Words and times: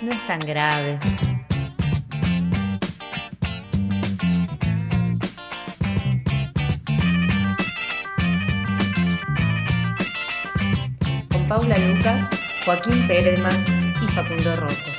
No 0.00 0.12
es 0.12 0.26
tan 0.28 0.38
grave. 0.40 1.00
Con 11.32 11.48
Paula 11.48 11.78
Lucas, 11.78 12.30
Joaquín 12.64 13.08
Perelman 13.08 13.66
y 14.00 14.06
Facundo 14.12 14.54
Rosso. 14.54 14.90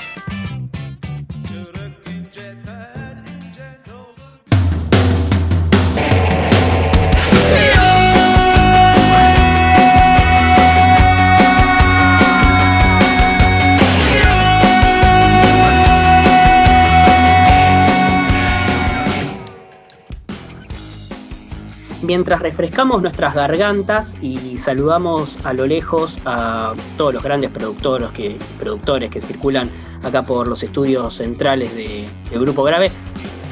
Mientras 22.10 22.42
refrescamos 22.42 23.04
nuestras 23.04 23.36
gargantas 23.36 24.18
y 24.20 24.58
saludamos 24.58 25.38
a 25.44 25.54
lo 25.54 25.68
lejos 25.68 26.18
a 26.26 26.74
todos 26.98 27.14
los 27.14 27.22
grandes 27.22 27.52
productores 27.52 28.10
que, 28.14 28.36
productores 28.58 29.12
que 29.12 29.22
circulan 29.22 29.70
acá 30.02 30.24
por 30.24 30.48
los 30.48 30.64
estudios 30.64 31.14
centrales 31.14 31.76
de, 31.76 32.08
del 32.32 32.40
Grupo 32.40 32.64
Grave, 32.64 32.92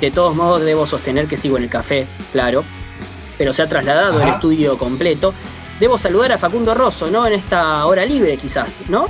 de 0.01 0.09
todos 0.09 0.35
modos 0.35 0.63
debo 0.63 0.87
sostener 0.87 1.27
que 1.27 1.37
sigo 1.37 1.57
en 1.57 1.65
el 1.65 1.69
café, 1.69 2.07
claro, 2.31 2.63
pero 3.37 3.53
se 3.53 3.61
ha 3.61 3.67
trasladado 3.67 4.23
el 4.23 4.29
estudio 4.29 4.75
completo. 4.79 5.35
Debo 5.79 5.99
saludar 5.99 6.31
a 6.31 6.39
Facundo 6.39 6.73
Rosso, 6.73 7.11
¿no? 7.11 7.27
En 7.27 7.33
esta 7.33 7.85
hora 7.85 8.05
libre 8.05 8.37
quizás, 8.37 8.81
¿no? 8.89 9.05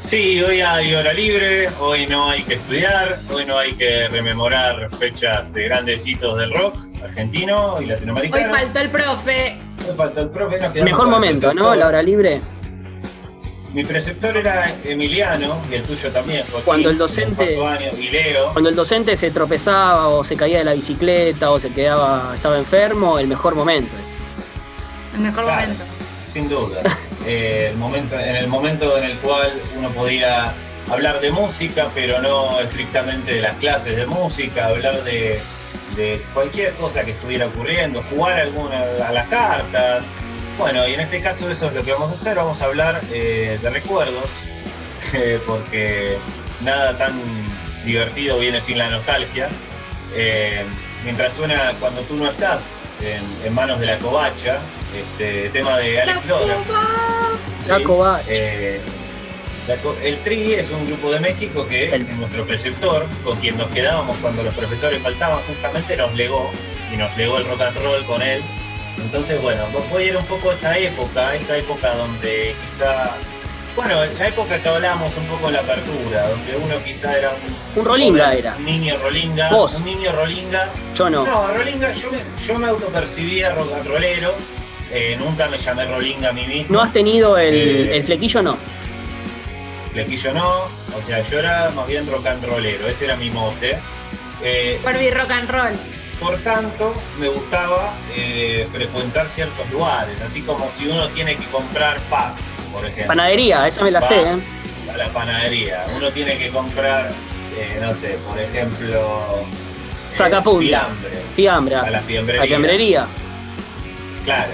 Sí, 0.00 0.42
hoy 0.42 0.60
hay 0.60 0.92
hora 0.92 1.12
libre, 1.12 1.68
hoy 1.78 2.08
no 2.08 2.30
hay 2.30 2.42
que 2.42 2.54
estudiar, 2.54 3.16
hoy 3.32 3.44
no 3.46 3.56
hay 3.56 3.74
que 3.74 4.08
rememorar 4.08 4.90
fechas 4.98 5.52
de 5.52 5.62
grandes 5.62 6.04
hitos 6.04 6.36
del 6.36 6.52
rock 6.52 6.74
argentino 7.04 7.80
y 7.80 7.86
latinoamericano. 7.86 8.44
Hoy 8.44 8.50
faltó 8.50 8.80
el 8.80 8.90
profe. 8.90 9.58
Hoy 9.88 9.94
faltó 9.96 10.20
el 10.22 10.30
profe. 10.30 10.82
Mejor 10.82 11.08
momento, 11.08 11.54
¿no? 11.54 11.74
La 11.74 11.88
hora 11.88 12.02
libre. 12.02 12.40
Mi 13.72 13.84
preceptor 13.84 14.36
era 14.36 14.72
Emiliano 14.84 15.60
y 15.68 15.74
el 15.74 15.82
tuyo 15.82 16.08
también. 16.12 16.44
cuando 16.64 16.90
el 16.90 16.96
docente 16.96 17.58
cuando 18.52 18.70
el 18.70 18.76
docente 18.76 19.16
se 19.16 19.32
tropezaba 19.32 20.06
o 20.06 20.22
se 20.22 20.36
caía 20.36 20.58
de 20.58 20.64
la 20.64 20.74
bicicleta 20.74 21.50
o 21.50 21.58
se 21.58 21.70
quedaba 21.70 22.32
estaba 22.36 22.56
enfermo, 22.56 23.18
el 23.18 23.26
mejor 23.26 23.56
momento 23.56 23.96
es. 24.00 24.16
El 25.14 25.22
mejor 25.22 25.46
momento. 25.46 25.84
Sin 26.32 26.48
duda. 26.48 26.80
Eh, 27.26 27.68
el 27.70 27.78
momento, 27.78 28.20
en 28.20 28.36
el 28.36 28.48
momento 28.48 28.98
en 28.98 29.04
el 29.04 29.16
cual 29.16 29.58
uno 29.78 29.88
podía 29.92 30.52
hablar 30.90 31.22
de 31.22 31.30
música, 31.30 31.88
pero 31.94 32.20
no 32.20 32.60
estrictamente 32.60 33.36
de 33.36 33.40
las 33.40 33.56
clases 33.56 33.96
de 33.96 34.04
música, 34.04 34.66
hablar 34.66 35.02
de 35.04 35.40
de 35.96 36.20
cualquier 36.32 36.72
cosa 36.74 37.04
que 37.04 37.12
estuviera 37.12 37.46
ocurriendo, 37.46 38.02
jugar 38.02 38.40
alguna, 38.40 38.82
a 39.06 39.12
las 39.12 39.28
cartas. 39.28 40.04
Bueno, 40.58 40.86
y 40.86 40.94
en 40.94 41.00
este 41.00 41.20
caso 41.20 41.50
eso 41.50 41.68
es 41.68 41.74
lo 41.74 41.82
que 41.82 41.92
vamos 41.92 42.10
a 42.10 42.14
hacer, 42.14 42.36
vamos 42.36 42.62
a 42.62 42.66
hablar 42.66 43.00
eh, 43.12 43.58
de 43.60 43.70
recuerdos, 43.70 44.30
porque 45.46 46.16
nada 46.62 46.96
tan 46.96 47.12
divertido 47.84 48.38
viene 48.38 48.60
sin 48.60 48.78
la 48.78 48.90
nostalgia. 48.90 49.48
Eh, 50.14 50.64
mientras 51.04 51.32
suena 51.32 51.72
cuando 51.80 52.02
tú 52.02 52.14
no 52.16 52.30
estás 52.30 52.82
en, 53.44 53.54
manos 53.54 53.80
de 53.80 53.86
la 53.86 53.98
covacha, 53.98 54.58
este 54.96 55.48
tema 55.50 55.76
de 55.78 56.00
Alex 56.00 56.26
Lora. 56.26 56.56
La 57.66 57.82
El 60.02 60.18
TRI 60.18 60.54
es 60.54 60.70
un 60.70 60.86
grupo 60.86 61.10
de 61.10 61.20
México 61.20 61.66
que 61.66 61.98
nuestro 62.18 62.46
preceptor, 62.46 63.06
con 63.24 63.38
quien 63.38 63.56
nos 63.56 63.68
quedábamos 63.68 64.14
cuando 64.18 64.42
los 64.42 64.54
profesores 64.54 65.00
faltaban, 65.02 65.38
justamente 65.48 65.96
nos 65.96 66.14
legó 66.14 66.50
y 66.92 66.98
nos 66.98 67.16
legó 67.16 67.38
el 67.38 67.46
rock 67.46 67.62
and 67.62 67.76
roll 67.78 68.04
con 68.04 68.20
él. 68.20 68.42
Entonces, 68.98 69.40
bueno, 69.40 69.62
voy 69.90 70.04
a 70.04 70.06
ir 70.08 70.16
un 70.16 70.26
poco 70.26 70.50
a 70.50 70.52
esa 70.52 70.76
época, 70.78 71.34
esa 71.34 71.56
época 71.56 71.94
donde 71.94 72.54
quizá, 72.62 73.10
bueno, 73.74 74.04
la 74.18 74.28
época 74.28 74.58
que 74.60 74.68
hablábamos 74.68 75.16
un 75.16 75.24
poco 75.26 75.46
de 75.46 75.54
la 75.54 75.60
apertura, 75.60 76.28
donde 76.28 76.56
uno 76.56 76.84
quizá 76.84 77.16
era 77.16 77.30
un... 77.30 77.80
Un 77.80 77.84
rolinga 77.86 78.34
era. 78.34 78.56
Un 78.56 78.66
niño 78.66 78.98
rolinga. 79.02 79.48
¿Vos? 79.48 79.74
Un 79.76 79.86
niño 79.86 80.12
rolinga. 80.12 80.68
Yo 80.94 81.08
no. 81.08 81.24
No, 81.24 81.48
rolinga, 81.48 81.90
yo 81.92 82.10
me, 82.10 82.18
yo 82.46 82.58
me 82.58 82.66
autopercibía 82.66 83.54
rock 83.54 83.72
and 83.72 83.86
rollero. 83.86 84.34
Eh, 84.92 85.16
nunca 85.18 85.48
me 85.48 85.56
llamé 85.56 85.86
rolinga 85.86 86.28
a 86.28 86.32
mí 86.32 86.46
mismo. 86.46 86.66
¿No 86.74 86.82
has 86.82 86.92
tenido 86.92 87.38
el, 87.38 87.54
eh, 87.54 87.96
el 87.96 88.04
flequillo 88.04 88.42
no? 88.42 88.58
Flequillo 89.94 90.34
no, 90.34 90.48
o 90.48 91.02
sea, 91.06 91.22
yo 91.22 91.38
era 91.38 91.70
más 91.70 91.86
bien 91.86 92.04
rock 92.08 92.26
and 92.26 92.44
rollero, 92.44 92.88
ese 92.88 93.04
era 93.04 93.14
mi 93.14 93.30
mote. 93.30 93.78
Eh, 94.42 94.80
Barbie 94.82 95.12
rock 95.12 95.30
and 95.30 95.48
roll. 95.48 95.78
Por 96.18 96.36
tanto, 96.38 97.00
me 97.20 97.28
gustaba 97.28 97.94
eh, 98.12 98.66
frecuentar 98.72 99.28
ciertos 99.30 99.70
lugares, 99.70 100.20
así 100.20 100.42
como 100.42 100.68
si 100.68 100.88
uno 100.88 101.06
tiene 101.10 101.36
que 101.36 101.44
comprar 101.46 102.00
pan, 102.10 102.34
por 102.72 102.84
ejemplo. 102.84 103.06
Panadería, 103.06 103.68
esa 103.68 103.84
me 103.84 103.92
la 103.92 104.02
sé, 104.02 104.20
¿eh? 104.20 104.36
A 104.92 104.96
la 104.96 105.10
panadería. 105.10 105.86
Uno 105.96 106.10
tiene 106.10 106.38
que 106.38 106.50
comprar, 106.50 107.12
eh, 107.56 107.78
no 107.80 107.94
sé, 107.94 108.18
por 108.28 108.36
ejemplo. 108.36 109.46
Sacapuntas. 110.10 110.88
fiambre. 111.36 111.76
A 111.76 111.90
la 111.90 112.00
fiambrería. 112.00 112.42
A 112.42 112.44
la 112.44 112.48
fiambrería. 112.48 113.06
Claro, 114.24 114.52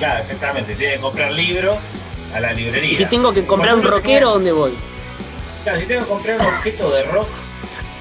claro, 0.00 0.20
exactamente. 0.20 0.74
Tiene 0.74 0.94
que 0.94 1.00
comprar 1.00 1.30
libros 1.30 1.78
a 2.34 2.40
la 2.40 2.52
librería. 2.52 2.92
¿Y 2.92 2.96
si 2.96 3.06
tengo 3.06 3.32
que 3.32 3.44
comprar 3.46 3.74
un 3.74 3.82
rockero, 3.82 4.30
dónde 4.30 4.52
voy? 4.52 4.76
Claro, 5.64 5.80
si 5.80 5.86
tengo 5.86 6.02
que 6.02 6.08
comprar 6.08 6.40
un 6.40 6.46
objeto 6.46 6.90
de 6.90 7.02
rock, 7.04 7.28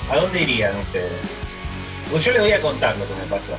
¿a 0.10 0.18
dónde 0.18 0.42
irían 0.42 0.76
ustedes? 0.78 1.38
Pues 2.12 2.24
yo 2.24 2.32
les 2.34 2.42
voy 2.42 2.52
a 2.52 2.62
contar 2.62 2.96
lo 2.98 3.08
que 3.08 3.14
me 3.16 3.24
pasó. 3.30 3.58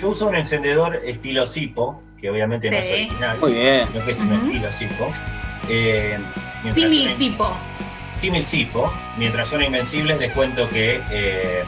Yo 0.00 0.08
uso 0.08 0.26
un 0.26 0.34
encendedor 0.34 0.96
estilo 1.04 1.46
Zipo, 1.46 2.02
que 2.20 2.30
obviamente 2.30 2.70
no 2.70 2.76
es 2.78 2.90
original, 2.90 3.38
Muy 3.40 3.52
bien. 3.52 3.86
sino 3.86 4.04
que 4.04 4.10
es 4.12 4.20
un 4.20 4.32
estilo 4.32 4.68
Zipo. 4.72 5.12
Eh, 5.68 6.18
Simil 6.74 7.08
Zipo. 7.08 7.56
Simil 8.12 8.44
Zipo. 8.44 8.92
Mientras 9.18 9.48
son 9.48 9.62
invencibles, 9.62 10.18
les 10.18 10.32
cuento 10.32 10.68
que 10.68 11.00
eh, 11.10 11.62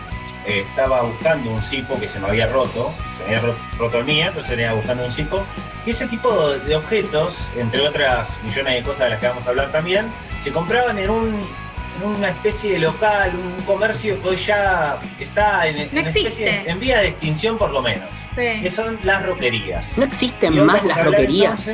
estaba 0.46 1.02
buscando 1.02 1.50
un 1.50 1.62
Zipo 1.62 1.98
que 1.98 2.08
se 2.08 2.20
me 2.20 2.28
había 2.28 2.46
roto, 2.46 2.92
se 3.18 3.24
me 3.24 3.36
había 3.36 3.54
roto 3.78 3.98
el 3.98 4.04
mío, 4.04 4.26
entonces 4.28 4.50
venía 4.56 4.72
buscando 4.72 5.04
un 5.04 5.12
Zipo 5.12 5.44
y 5.84 5.90
ese 5.90 6.06
tipo 6.06 6.32
de 6.50 6.74
objetos, 6.74 7.48
entre 7.56 7.80
otras 7.86 8.42
millones 8.42 8.74
de 8.74 8.82
cosas 8.82 9.04
de 9.04 9.10
las 9.10 9.20
que 9.20 9.28
vamos 9.28 9.46
a 9.46 9.50
hablar 9.50 9.70
también, 9.70 10.06
se 10.42 10.50
compraban 10.50 10.98
en, 10.98 11.10
un, 11.10 11.40
una 12.02 12.28
especie 12.28 12.72
de 12.72 12.78
local, 12.80 13.32
un 13.34 13.64
comercio 13.64 14.20
que 14.20 14.28
hoy 14.28 14.36
ya 14.36 14.98
está 15.20 15.66
en, 15.68 15.76
en, 15.78 16.80
vía 16.80 17.00
de 17.00 17.08
extinción 17.08 17.56
por 17.56 17.70
lo 17.70 17.82
menos. 17.82 18.08
Que 18.34 18.68
son 18.68 18.98
las 19.04 19.24
roquerías. 19.24 19.96
¿No 19.96 20.04
existen 20.04 20.66
más 20.66 20.84
las 20.84 21.04
roquerías? 21.04 21.70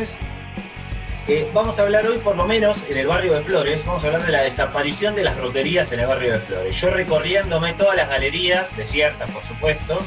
Vamos 1.55 1.79
a 1.79 1.83
hablar 1.83 2.05
hoy 2.07 2.19
por 2.19 2.37
lo 2.37 2.47
menos 2.47 2.85
en 2.91 2.99
el 2.99 3.07
barrio 3.07 3.35
de 3.35 3.43
Flores, 3.43 3.87
vamos 3.87 4.03
a 4.03 4.09
hablar 4.09 4.27
de 4.27 4.33
la 4.33 4.43
desaparición 4.43 5.15
de 5.15 5.23
las 5.23 5.37
roquerías 5.37 5.93
en 5.93 6.01
el 6.01 6.07
barrio 6.07 6.33
de 6.33 6.39
Flores. 6.39 6.81
Yo 6.81 6.91
recorriéndome 6.91 7.75
todas 7.75 7.95
las 7.95 8.09
galerías, 8.09 8.77
desiertas 8.77 9.31
por 9.31 9.45
supuesto, 9.45 10.01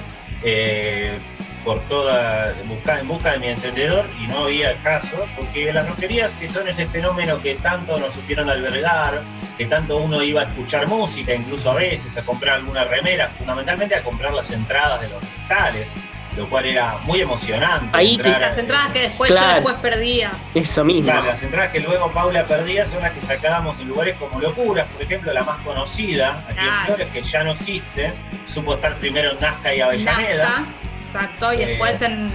eh, 0.44 1.18
por 1.64 1.80
toda, 1.88 2.54
en 2.60 3.08
busca, 3.08 3.32
de 3.32 3.40
mi 3.40 3.48
encendedor 3.48 4.08
y 4.22 4.28
no 4.28 4.44
había 4.44 4.76
caso, 4.84 5.26
porque 5.38 5.72
las 5.72 5.88
roquerías 5.88 6.32
que 6.34 6.50
son 6.50 6.68
ese 6.68 6.86
fenómeno 6.86 7.42
que 7.42 7.56
tanto 7.56 7.98
nos 7.98 8.14
supieron 8.14 8.50
albergar, 8.50 9.22
que 9.58 9.66
tanto 9.66 9.98
uno 9.98 10.22
iba 10.22 10.42
a 10.42 10.44
escuchar 10.44 10.88
música, 10.88 11.34
incluso 11.34 11.72
a 11.72 11.76
veces 11.76 12.18
a 12.18 12.26
comprar 12.26 12.56
alguna 12.58 12.84
remera, 12.84 13.32
fundamentalmente 13.38 13.96
a 13.96 14.04
comprar 14.04 14.34
las 14.34 14.52
entradas 14.52 15.00
de 15.00 15.08
los 15.08 15.22
recitales, 15.22 15.94
lo 16.38 16.50
cual 16.50 16.66
era 16.66 16.98
muy 17.04 17.22
emocionante. 17.22 17.90
Ahí 17.94 18.18
las 18.18 18.58
entradas 18.58 18.92
que 18.92 19.02
después 19.02 19.32
yo 19.32 19.48
después 19.48 19.76
perdía. 19.82 20.32
Eso 20.54 20.84
mismo. 20.84 21.14
las 21.14 21.42
entradas 21.42 21.72
que 21.72 21.80
luego 21.80 22.12
Paula 22.12 22.46
perdía 22.46 22.86
son 22.86 23.02
las 23.02 23.12
que 23.12 23.22
sacábamos 23.22 23.80
en 23.80 23.88
lugares 23.88 24.16
como 24.18 24.40
Locuras, 24.40 24.88
por 24.88 25.02
ejemplo, 25.02 25.34
la 25.34 25.44
más 25.44 25.58
conocida, 25.60 26.46
aquí 26.50 26.60
en 26.60 26.86
Flores, 26.86 27.08
que 27.14 27.24
ya 27.24 27.44
no 27.44 27.52
existe, 27.52 28.14
supo 28.46 28.76
estar 28.76 28.96
primero 28.98 29.32
en 29.32 29.40
Nazca 29.40 29.74
y 29.74 29.82
Avellaneda. 29.82 30.66
Exacto, 31.06 31.54
y 31.54 31.58
después 31.58 32.02
en, 32.02 32.32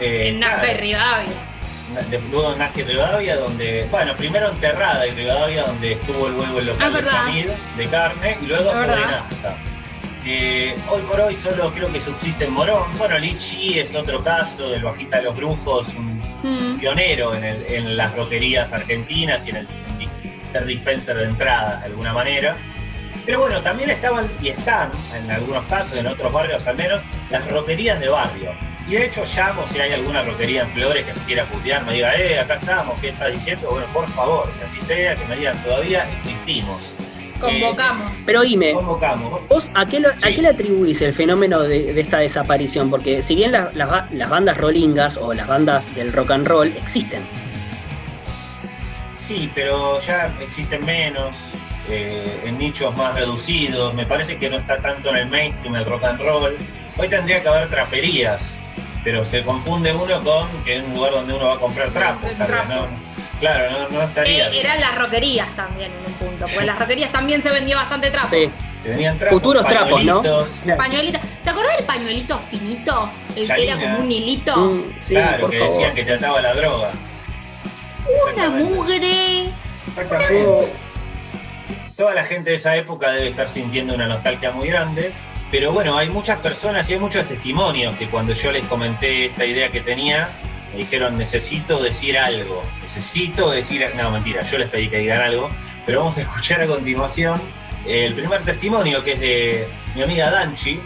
eh, 0.00 0.28
en 0.28 0.40
Nazca 0.40 0.72
y 0.72 0.76
Rivadavia. 0.76 1.32
Luego 2.30 2.52
en 2.52 2.58
Nazca 2.58 2.80
y 2.80 2.82
Rivadavia, 2.82 3.36
donde, 3.36 3.86
bueno, 3.90 4.16
primero 4.16 4.50
enterrada 4.50 5.06
y 5.06 5.10
Rivadavia, 5.12 5.64
donde 5.64 5.92
estuvo 5.92 6.26
el 6.26 6.34
huevo 6.34 6.58
el 6.58 6.66
local 6.66 6.92
ah, 6.94 7.26
de 7.26 7.82
de 7.84 7.90
carne, 7.90 8.36
y 8.42 8.46
luego 8.46 8.72
sobre 8.72 9.00
Nazca. 9.00 9.56
Hoy 10.26 11.02
por 11.02 11.20
hoy 11.20 11.34
solo 11.34 11.70
creo 11.74 11.92
que 11.92 12.00
subsiste 12.00 12.46
en 12.46 12.52
Morón. 12.54 12.90
Bueno, 12.96 13.18
Lichi 13.18 13.78
es 13.78 13.94
otro 13.94 14.24
caso, 14.24 14.70
del 14.70 14.82
bajista 14.82 15.18
de 15.18 15.24
los 15.24 15.36
brujos, 15.36 15.88
un 15.88 16.22
mm. 16.42 16.78
pionero 16.78 17.34
en, 17.34 17.44
el, 17.44 17.62
en, 17.66 17.96
las 17.98 18.16
roquerías 18.16 18.72
argentinas 18.72 19.46
y 19.46 19.50
en 19.50 19.56
el 19.56 19.68
ser 20.50 20.64
dispenser 20.64 21.18
de 21.18 21.24
entradas 21.26 21.80
de 21.80 21.86
alguna 21.88 22.14
manera. 22.14 22.56
Pero 23.26 23.40
bueno, 23.40 23.60
también 23.60 23.90
estaban 23.90 24.26
y 24.40 24.48
están, 24.48 24.90
en 25.14 25.30
algunos 25.30 25.62
casos, 25.66 25.98
en 25.98 26.06
otros 26.06 26.32
barrios 26.32 26.66
al 26.66 26.76
menos, 26.78 27.02
las 27.28 27.46
roquerías 27.50 28.00
de 28.00 28.08
barrio. 28.08 28.52
Y 28.88 28.92
de 28.92 29.06
hecho 29.06 29.24
llamo 29.36 29.66
si 29.66 29.78
hay 29.80 29.92
alguna 29.92 30.22
roquería 30.22 30.62
en 30.62 30.70
Flores 30.70 31.04
que 31.04 31.12
me 31.12 31.20
quiera 31.26 31.44
putear, 31.44 31.84
me 31.84 31.92
diga, 31.92 32.18
eh, 32.18 32.40
acá 32.40 32.54
estamos, 32.54 32.98
¿qué 32.98 33.10
estás 33.10 33.30
diciendo? 33.30 33.70
Bueno, 33.70 33.86
por 33.92 34.08
favor, 34.08 34.50
que 34.58 34.64
así 34.64 34.80
sea, 34.80 35.14
que 35.16 35.24
me 35.26 35.36
digan, 35.36 35.62
todavía 35.64 36.10
existimos. 36.16 36.94
Convocamos. 37.44 38.12
pero 38.26 38.42
dime, 38.42 38.72
convocamos. 38.72 39.48
¿vos 39.48 39.66
a 39.74 39.86
qué, 39.86 40.00
le 40.00 40.48
atribuís 40.48 41.00
el 41.02 41.12
fenómeno 41.12 41.60
de, 41.62 41.98
esta 42.00 42.18
desaparición? 42.18 42.90
Porque 42.90 43.22
si 43.22 43.34
bien 43.34 43.52
las 43.52 44.30
bandas 44.30 44.56
rollingas 44.56 45.16
o 45.16 45.34
las 45.34 45.46
bandas 45.46 45.92
del 45.94 46.12
rock 46.12 46.32
and 46.32 46.46
roll 46.46 46.68
existen. 46.68 47.22
Sí, 49.16 49.50
pero 49.54 50.00
ya 50.00 50.30
existen 50.40 50.84
menos, 50.84 51.54
eh, 51.88 52.42
en 52.44 52.58
nichos 52.58 52.94
más 52.96 53.14
reducidos. 53.14 53.94
Me 53.94 54.06
parece 54.06 54.36
que 54.36 54.50
no 54.50 54.56
está 54.56 54.78
tanto 54.78 55.10
en 55.10 55.16
el 55.16 55.26
mainstream 55.28 55.76
el 55.76 55.84
rock 55.86 56.04
and 56.04 56.20
roll. 56.20 56.56
Hoy 56.96 57.08
tendría 57.08 57.42
que 57.42 57.48
haber 57.48 57.68
traperías, 57.68 58.58
pero 59.02 59.24
se 59.24 59.42
confunde 59.42 59.92
uno 59.92 60.22
con 60.22 60.48
que 60.64 60.76
es 60.76 60.84
un 60.84 60.94
lugar 60.94 61.12
donde 61.12 61.34
uno 61.34 61.46
va 61.46 61.54
a 61.54 61.58
comprar 61.58 61.90
trapos. 61.90 62.30
Claro, 63.44 63.88
no, 63.90 64.02
estaría. 64.02 64.48
Eh, 64.48 64.60
eran 64.60 64.80
las 64.80 64.94
roquerías 64.96 65.54
también 65.54 65.92
en 65.92 65.98
un 66.06 66.12
punto, 66.14 66.46
porque 66.46 66.64
las 66.64 66.78
roquerías 66.78 67.12
también 67.12 67.42
se 67.42 67.50
vendía 67.50 67.76
bastante 67.76 68.10
trapo. 68.10 68.30
Sí. 68.30 68.50
Se 68.82 68.88
vendían 68.88 69.18
trapos, 69.18 69.38
Futuros 69.38 69.66
trapos, 69.66 70.02
¿no? 70.02 70.22
Pañuelitos. 70.78 71.20
¿Te 71.42 71.50
acordás 71.50 71.76
del 71.76 71.84
pañuelito 71.84 72.38
finito? 72.38 73.10
El 73.36 73.46
que 73.46 73.64
era 73.64 73.78
como 73.78 73.98
un 73.98 74.10
hilito. 74.10 74.56
Mm, 74.56 74.82
claro, 75.08 75.50
que 75.50 75.58
decían 75.58 75.94
que 75.94 76.04
trataba 76.04 76.40
la 76.40 76.54
droga. 76.54 76.90
Una 78.32 78.48
mugre. 78.48 79.50
Exactamente. 79.88 80.72
Toda 81.96 82.14
la 82.14 82.24
gente 82.24 82.50
de 82.50 82.56
esa 82.56 82.76
época 82.76 83.10
debe 83.12 83.28
estar 83.28 83.48
sintiendo 83.48 83.94
una 83.94 84.06
nostalgia 84.06 84.52
muy 84.52 84.68
grande. 84.68 85.12
Pero 85.50 85.70
bueno, 85.70 85.98
hay 85.98 86.08
muchas 86.08 86.38
personas 86.38 86.88
y 86.88 86.94
hay 86.94 86.98
muchos 86.98 87.26
testimonios 87.26 87.94
que 87.96 88.08
cuando 88.08 88.32
yo 88.32 88.50
les 88.52 88.64
comenté 88.64 89.26
esta 89.26 89.44
idea 89.44 89.70
que 89.70 89.82
tenía, 89.82 90.34
me 90.74 90.80
dijeron, 90.80 91.16
necesito 91.16 91.80
decir 91.82 92.18
algo, 92.18 92.62
necesito 92.82 93.50
decir, 93.50 93.88
no, 93.96 94.10
mentira, 94.10 94.42
yo 94.42 94.58
les 94.58 94.68
pedí 94.68 94.88
que 94.88 94.98
digan 94.98 95.20
algo, 95.20 95.48
pero 95.86 96.00
vamos 96.00 96.18
a 96.18 96.22
escuchar 96.22 96.60
a 96.62 96.66
continuación 96.66 97.40
el 97.86 98.14
primer 98.14 98.42
testimonio 98.42 99.04
que 99.04 99.12
es 99.12 99.20
de 99.20 99.68
mi 99.94 100.02
amiga 100.02 100.30
Danchi, 100.30 100.80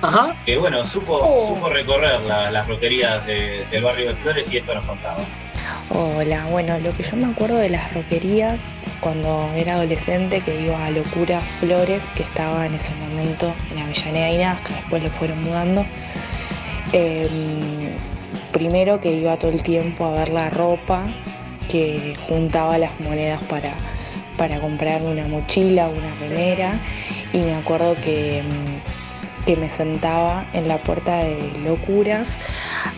que 0.44 0.58
bueno, 0.58 0.84
supo, 0.84 1.18
oh. 1.22 1.48
supo 1.48 1.70
recorrer 1.70 2.20
las 2.20 2.68
roquerías 2.68 3.24
del 3.26 3.82
barrio 3.82 4.08
de 4.08 4.14
Flores 4.14 4.52
y 4.52 4.58
esto 4.58 4.74
nos 4.74 4.84
contaba. 4.84 5.20
Hola, 5.90 6.44
bueno, 6.50 6.78
lo 6.80 6.92
que 6.94 7.02
yo 7.02 7.16
me 7.16 7.26
acuerdo 7.26 7.56
de 7.56 7.70
las 7.70 7.94
roquerías 7.94 8.76
cuando 9.00 9.50
era 9.56 9.74
adolescente, 9.76 10.42
que 10.42 10.60
iba 10.60 10.84
a 10.84 10.90
Locura 10.90 11.40
Flores, 11.40 12.02
que 12.14 12.24
estaba 12.24 12.66
en 12.66 12.74
ese 12.74 12.94
momento 12.96 13.54
en 13.70 13.78
Avellaneda 13.78 14.30
y 14.30 14.36
Nazca, 14.38 14.74
después 14.74 15.02
le 15.02 15.08
fueron 15.08 15.42
mudando. 15.42 15.86
Em, 16.92 17.28
primero 18.58 19.00
que 19.00 19.12
iba 19.12 19.36
todo 19.36 19.52
el 19.52 19.62
tiempo 19.62 20.04
a 20.04 20.12
ver 20.12 20.30
la 20.30 20.50
ropa, 20.50 21.06
que 21.70 22.16
juntaba 22.28 22.76
las 22.78 22.98
monedas 23.00 23.40
para, 23.44 23.72
para 24.36 24.58
comprar 24.58 25.02
una 25.02 25.28
mochila, 25.28 25.88
una 25.88 26.14
remera, 26.20 26.78
y 27.32 27.38
me 27.38 27.54
acuerdo 27.54 27.94
que 27.94 28.38
em, 28.38 28.48
que 29.48 29.56
me 29.56 29.70
sentaba 29.70 30.44
en 30.52 30.68
la 30.68 30.76
puerta 30.76 31.20
de 31.20 31.38
Locuras 31.64 32.36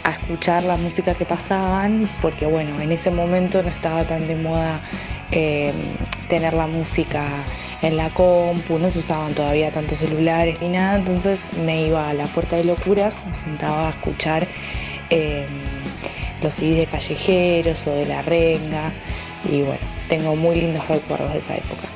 a 0.03 0.11
escuchar 0.11 0.65
la 0.65 0.77
música 0.77 1.15
que 1.15 1.25
pasaban, 1.25 2.11
porque 2.21 2.45
bueno, 2.45 2.81
en 2.81 2.91
ese 2.91 3.13
momento 3.13 3.63
no 3.63 3.69
estaba 3.69 4.03
tan 4.03 4.27
de 4.27 4.35
moda 4.35 4.81
eh, 5.31 5.73
tener 6.29 6.55
la 6.55 6.67
música 6.67 7.25
en 7.83 7.97
la 7.97 8.11
compu, 8.11 8.81
no 8.81 8.91
se 8.91 8.99
usaban 8.99 9.33
todavía 9.33 9.71
tantos 9.71 9.99
celulares 9.99 10.61
ni 10.61 10.71
nada, 10.71 10.99
entonces 10.99 11.53
me 11.65 11.87
iba 11.87 12.11
a 12.11 12.15
la 12.15 12.27
puerta 12.27 12.57
de 12.57 12.65
Locuras, 12.65 13.19
me 13.31 13.37
sentaba 13.37 13.87
a 13.87 13.91
escuchar 13.91 14.45
eh, 15.11 15.47
los 16.43 16.55
CDs 16.55 16.79
de 16.79 16.87
callejeros 16.87 17.87
o 17.87 17.95
de 17.95 18.07
la 18.07 18.23
renga, 18.23 18.91
y 19.51 19.63
bueno, 19.63 19.81
tengo 20.09 20.37
muy 20.37 20.57
lindos 20.57 20.87
recuerdos 20.89 21.33
de 21.33 21.39
esa 21.39 21.57
época. 21.57 21.89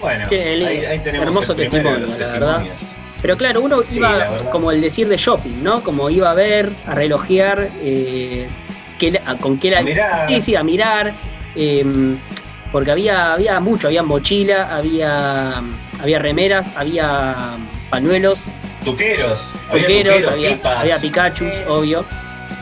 Bueno, 0.00 0.26
ahí, 0.30 1.00
tenemos 1.02 1.28
hermoso 1.28 1.54
testimonio, 1.54 2.06
la 2.18 2.28
verdad. 2.28 2.62
Pero 3.20 3.36
claro, 3.36 3.62
uno 3.62 3.80
iba 3.92 4.36
como 4.52 4.70
el 4.70 4.80
decir 4.80 5.08
de 5.08 5.16
shopping, 5.16 5.62
¿no? 5.62 5.82
Como 5.82 6.08
iba 6.08 6.30
a 6.30 6.34
ver, 6.34 6.70
a 6.86 6.94
relojear, 6.94 7.66
eh, 7.82 8.46
con 9.40 9.58
qué 9.58 9.68
era. 9.68 9.80
A 9.80 9.82
mirar. 9.82 10.28
Sí, 10.28 10.40
sí, 10.40 10.56
a 10.56 10.62
mirar. 10.62 11.12
Em, 11.56 12.16
porque 12.70 12.90
había, 12.92 13.32
había 13.32 13.58
mucho, 13.60 13.88
había 13.88 14.02
mochila, 14.02 14.76
había, 14.76 15.62
había 16.00 16.18
remeras, 16.20 16.76
había 16.76 17.56
pañuelos. 17.90 18.38
Tuqueros. 18.90 19.52
Tuqueros, 19.70 20.26
había, 20.26 20.58
había, 20.64 20.98
Pikachu, 20.98 21.46
obvio. 21.68 22.04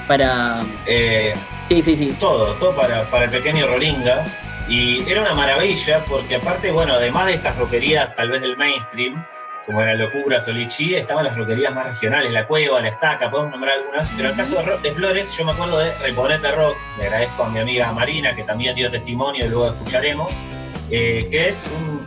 Para. 0.09 0.63
Eh, 0.87 1.35
sí, 1.69 1.83
sí, 1.83 1.95
sí. 1.95 2.17
Todo, 2.19 2.55
todo 2.55 2.75
para, 2.75 3.05
para 3.05 3.27
el 3.27 3.31
pequeño 3.31 3.67
Rolinga. 3.69 4.27
Y 4.69 5.09
era 5.09 5.21
una 5.21 5.35
maravilla 5.35 6.05
porque 6.09 6.35
aparte, 6.35 6.73
bueno, 6.73 6.95
además 6.95 7.27
de 7.27 7.35
estas 7.35 7.57
roquerías 7.57 8.17
tal 8.17 8.31
vez 8.31 8.41
del 8.41 8.57
mainstream, 8.57 9.25
como 9.65 9.81
era 9.81 9.95
Locura, 9.95 10.41
Solichi, 10.41 10.97
estaban 10.97 11.25
las 11.25 11.37
roquerías 11.37 11.73
más 11.73 11.87
regionales, 11.87 12.33
La 12.33 12.49
Cueva, 12.49 12.81
La 12.81 12.89
Estaca, 12.89 13.31
podemos 13.31 13.53
nombrar 13.53 13.79
algunas, 13.79 14.09
pero 14.11 14.25
en 14.25 14.31
el 14.31 14.37
caso 14.37 14.57
de, 14.57 14.63
rock, 14.63 14.83
de 14.83 14.93
Flores, 14.93 15.37
yo 15.37 15.45
me 15.45 15.53
acuerdo 15.53 15.79
de 15.79 15.93
Reponete 15.99 16.51
Rock, 16.51 16.77
le 16.99 17.05
agradezco 17.05 17.45
a 17.45 17.49
mi 17.51 17.61
amiga 17.61 17.93
Marina, 17.93 18.35
que 18.35 18.43
también 18.43 18.75
dio 18.75 18.91
testimonio 18.91 19.47
y 19.47 19.49
luego 19.49 19.69
escucharemos, 19.69 20.33
eh, 20.91 21.29
que 21.31 21.49
es 21.49 21.65
un, 21.77 22.05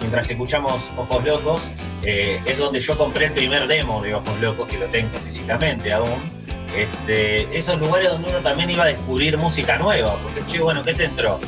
mientras 0.00 0.30
escuchamos 0.30 0.90
Ojos 0.96 1.24
Locos, 1.24 1.72
eh, 2.02 2.40
es 2.44 2.58
donde 2.58 2.80
yo 2.80 2.96
compré 2.98 3.26
el 3.26 3.32
primer 3.32 3.66
demo 3.66 4.02
de 4.02 4.14
Ojos 4.14 4.40
Locos, 4.40 4.68
que 4.68 4.78
lo 4.78 4.86
tengo 4.88 5.16
físicamente 5.18 5.92
aún. 5.92 6.40
Este, 6.76 7.56
esos 7.56 7.80
lugares 7.80 8.10
donde 8.10 8.28
uno 8.28 8.38
también 8.38 8.70
iba 8.70 8.84
a 8.84 8.88
descubrir 8.88 9.36
música 9.36 9.76
nueva, 9.78 10.16
porque, 10.22 10.40
che, 10.46 10.60
bueno, 10.60 10.82
¿qué 10.82 10.94
te 10.94 11.04
entró? 11.04 11.40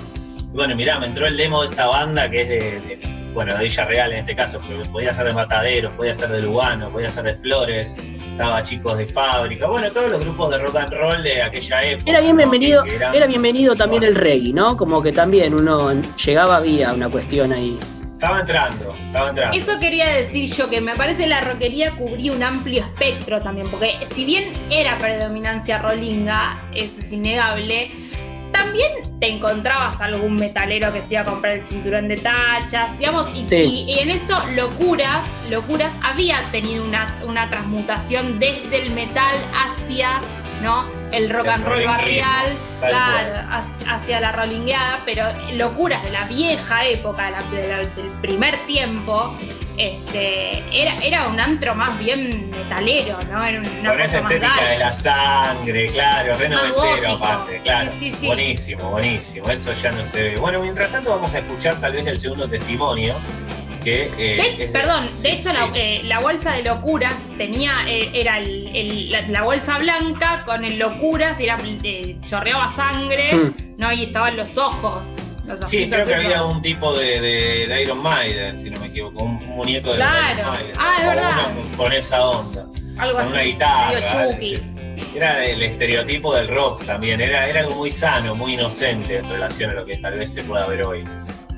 Bueno, 0.52 0.74
mirá, 0.76 0.98
me 0.98 1.06
entró 1.06 1.26
el 1.26 1.36
demo 1.36 1.62
de 1.62 1.68
esta 1.68 1.86
banda 1.86 2.28
que 2.28 2.42
es 2.42 2.48
de 2.48 3.12
bueno, 3.32 3.56
de 3.56 3.68
Real 3.68 4.12
en 4.12 4.18
este 4.18 4.36
caso, 4.36 4.60
pero 4.66 4.82
podía 4.90 5.14
ser 5.14 5.28
de 5.28 5.34
Mataderos, 5.34 5.92
podía 5.92 6.14
ser 6.14 6.28
de 6.28 6.42
Lugano, 6.42 6.90
podía 6.90 7.08
ser 7.08 7.24
de 7.24 7.34
Flores, 7.34 7.96
estaba 8.30 8.62
chicos 8.62 8.98
de 8.98 9.06
fábrica, 9.06 9.66
bueno, 9.66 9.90
todos 9.90 10.10
los 10.10 10.20
grupos 10.20 10.50
de 10.50 10.58
rock 10.58 10.76
and 10.76 10.92
roll 10.92 11.22
de 11.22 11.42
aquella 11.42 11.82
época. 11.84 12.10
Era 12.10 12.20
bien 12.20 12.36
bienvenido, 12.36 12.84
era, 12.84 13.26
bienvenido 13.26 13.74
también 13.74 14.02
el 14.02 14.14
reggae, 14.14 14.52
¿no? 14.52 14.76
Como 14.76 15.02
que 15.02 15.12
también 15.12 15.54
uno 15.54 15.92
llegaba, 16.24 16.56
había 16.56 16.92
una 16.92 17.08
cuestión 17.08 17.52
ahí. 17.52 17.78
Estaba 18.22 18.38
entrando, 18.38 18.94
estaba 19.08 19.30
entrando. 19.30 19.58
Eso 19.58 19.80
quería 19.80 20.06
decir 20.06 20.54
yo, 20.54 20.70
que 20.70 20.80
me 20.80 20.94
parece 20.94 21.26
la 21.26 21.40
rockería 21.40 21.90
cubría 21.90 22.30
un 22.30 22.40
amplio 22.44 22.82
espectro 22.82 23.40
también, 23.40 23.66
porque 23.68 23.98
si 24.14 24.24
bien 24.24 24.44
era 24.70 24.96
predominancia 24.96 25.78
rolinga, 25.78 26.68
eso 26.72 27.00
es 27.00 27.12
innegable, 27.12 27.90
también 28.52 28.92
te 29.18 29.26
encontrabas 29.26 30.00
algún 30.00 30.34
metalero 30.34 30.92
que 30.92 31.02
se 31.02 31.14
iba 31.14 31.22
a 31.22 31.24
comprar 31.24 31.56
el 31.56 31.64
cinturón 31.64 32.06
de 32.06 32.16
tachas, 32.16 32.96
digamos, 32.96 33.28
y, 33.34 33.96
en 33.98 34.10
esto 34.10 34.38
Locuras, 34.54 35.24
Locuras 35.50 35.92
había 36.00 36.44
tenido 36.52 36.84
una, 36.84 37.12
una 37.26 37.50
transmutación 37.50 38.38
desde 38.38 38.82
el 38.82 38.92
metal 38.92 39.34
hacia 39.66 40.20
¿no? 40.62 41.02
el 41.12 41.28
rock 41.30 41.48
and 41.48 41.64
roll 41.64 41.84
barrial, 41.84 42.56
claro, 42.80 43.34
hacia 43.88 44.20
la 44.20 44.32
rollingueada, 44.32 45.02
pero 45.04 45.26
Locuras 45.52 46.02
de 46.02 46.10
la 46.10 46.24
vieja 46.24 46.86
época, 46.86 47.30
del 47.50 48.10
primer 48.22 48.64
tiempo, 48.66 49.36
este, 49.76 50.62
era, 50.72 50.96
era 51.02 51.28
un 51.28 51.38
antro 51.38 51.74
más 51.74 51.98
bien 51.98 52.50
metalero, 52.50 53.18
¿no? 53.30 53.44
Era 53.44 53.60
una 53.60 53.90
Con 53.90 54.00
esa 54.00 54.18
estética 54.20 54.64
de 54.70 54.78
la 54.78 54.92
sangre, 54.92 55.86
claro, 55.88 56.36
re 56.36 57.06
aparte, 57.06 57.60
claro. 57.62 57.92
Buenísimo, 58.22 58.90
buenísimo, 58.90 59.48
eso 59.48 59.72
ya 59.74 59.92
no 59.92 60.04
se 60.04 60.22
ve. 60.22 60.36
Bueno, 60.36 60.60
mientras 60.60 60.90
tanto 60.90 61.10
vamos 61.10 61.34
a 61.34 61.38
escuchar 61.38 61.76
tal 61.76 61.92
vez 61.92 62.06
el 62.06 62.18
segundo 62.18 62.48
testimonio. 62.48 63.16
Que, 63.84 64.08
eh, 64.18 64.70
perdón, 64.72 65.10
de 65.20 65.32
hecho 65.32 65.50
eh, 65.74 66.02
la, 66.04 66.20
bolsa 66.20 66.52
de 66.52 66.62
locuras 66.62 67.14
tenía, 67.36 67.72
eh, 67.88 68.10
era 68.14 68.40
la, 69.28 69.42
bolsa 69.42 69.78
blanca 69.78 70.44
con 70.44 70.64
el 70.64 70.78
locuras, 70.78 71.40
era, 71.40 71.56
chorreaba 72.24 72.72
sangre, 72.74 73.34
mm. 73.34 73.54
¿no? 73.78 73.92
Y 73.92 74.04
estaban 74.04 74.36
los 74.36 74.56
ojos 74.56 75.16
sí, 75.66 75.88
creo 75.88 76.06
que 76.06 76.14
había 76.14 76.44
un 76.44 76.62
tipo 76.62 76.94
de, 76.94 77.80
Iron 77.82 78.02
Maiden, 78.02 78.60
si 78.60 78.70
no 78.70 78.80
me 78.80 78.86
equivoco, 78.86 79.24
un, 79.24 79.34
muñeco 79.48 79.90
de 79.90 79.96
claro. 79.96 80.40
Iron 80.40 80.50
Maiden. 80.50 80.76
Ah, 80.78 80.96
es 81.00 81.06
verdad. 81.06 81.76
con 81.76 81.92
esa 81.92 82.26
onda. 82.26 82.66
Algo 82.98 83.18
con 83.18 83.22
así. 83.22 83.32
una 83.32 83.42
guitarra. 83.42 84.38
Era 85.14 85.44
el 85.44 85.62
estereotipo 85.62 86.34
del 86.34 86.48
rock 86.48 86.84
también, 86.86 87.20
era, 87.20 87.46
era 87.46 87.60
algo 87.60 87.74
muy 87.74 87.90
sano, 87.90 88.34
muy 88.34 88.54
inocente 88.54 89.18
en 89.18 89.28
relación 89.28 89.70
a 89.70 89.74
lo 89.74 89.84
que 89.84 89.96
tal 89.96 90.18
vez 90.18 90.32
se 90.32 90.42
pueda 90.44 90.66
ver 90.66 90.84
hoy. 90.84 91.04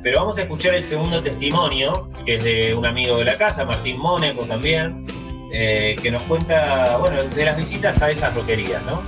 Pero 0.05 0.19
vamos 0.21 0.37
a 0.37 0.43
escuchar 0.43 0.75
el 0.75 0.85
segundo 0.85 1.23
testimonio, 1.23 2.11
que 2.27 2.37
es 2.37 2.45
de 2.45 2.75
un 2.75 2.85
amigo 2.85 3.17
de 3.17 3.25
la 3.25 3.39
casa, 3.39 3.65
Martín 3.65 3.99
Mónaco 3.99 4.45
también, 4.45 5.07
eh, 5.51 5.97
que 6.03 6.11
nos 6.11 6.23
cuenta, 6.25 6.99
bueno, 6.99 7.23
de 7.23 7.45
las 7.45 7.57
visitas 7.57 8.03
a 8.03 8.11
esas 8.11 8.35
roquerías, 8.35 8.83
¿no? 8.85 9.01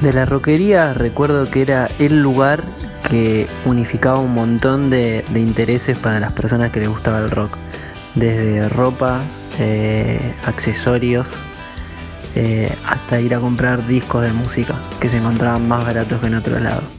De 0.00 0.14
la 0.14 0.24
roquería 0.24 0.94
recuerdo 0.94 1.50
que 1.50 1.60
era 1.60 1.90
el 1.98 2.22
lugar 2.22 2.64
que 3.10 3.46
unificaba 3.66 4.18
un 4.18 4.32
montón 4.32 4.88
de, 4.88 5.22
intereses 5.34 5.98
para 5.98 6.18
las 6.18 6.32
personas 6.32 6.72
que 6.72 6.80
les 6.80 6.88
gustaba 6.88 7.18
el 7.18 7.30
rock. 7.30 7.58
Desde 8.14 8.70
ropa, 8.70 9.20
eh, 9.58 10.34
accesorios, 10.46 11.28
eh, 12.34 12.74
hasta 12.86 13.20
ir 13.20 13.34
a 13.34 13.38
comprar 13.38 13.86
discos 13.86 14.22
de 14.22 14.32
música 14.32 14.80
que 14.98 15.10
se 15.10 15.18
encontraban 15.18 15.68
más 15.68 15.84
baratos 15.84 16.20
que 16.20 16.26
en 16.28 16.36
otros 16.36 16.62
lados. 16.62 16.95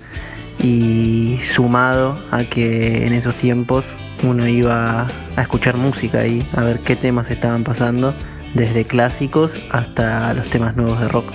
Y 0.59 1.39
sumado 1.53 2.19
a 2.31 2.39
que 2.43 3.05
en 3.05 3.13
esos 3.13 3.35
tiempos 3.35 3.85
uno 4.23 4.47
iba 4.47 5.07
a 5.35 5.41
escuchar 5.41 5.77
música 5.77 6.25
y 6.25 6.41
a 6.55 6.63
ver 6.63 6.79
qué 6.79 6.95
temas 6.95 7.29
estaban 7.29 7.63
pasando, 7.63 8.13
desde 8.53 8.85
clásicos 8.85 9.51
hasta 9.69 10.33
los 10.33 10.49
temas 10.49 10.75
nuevos 10.75 10.99
de 10.99 11.07
rock. 11.07 11.31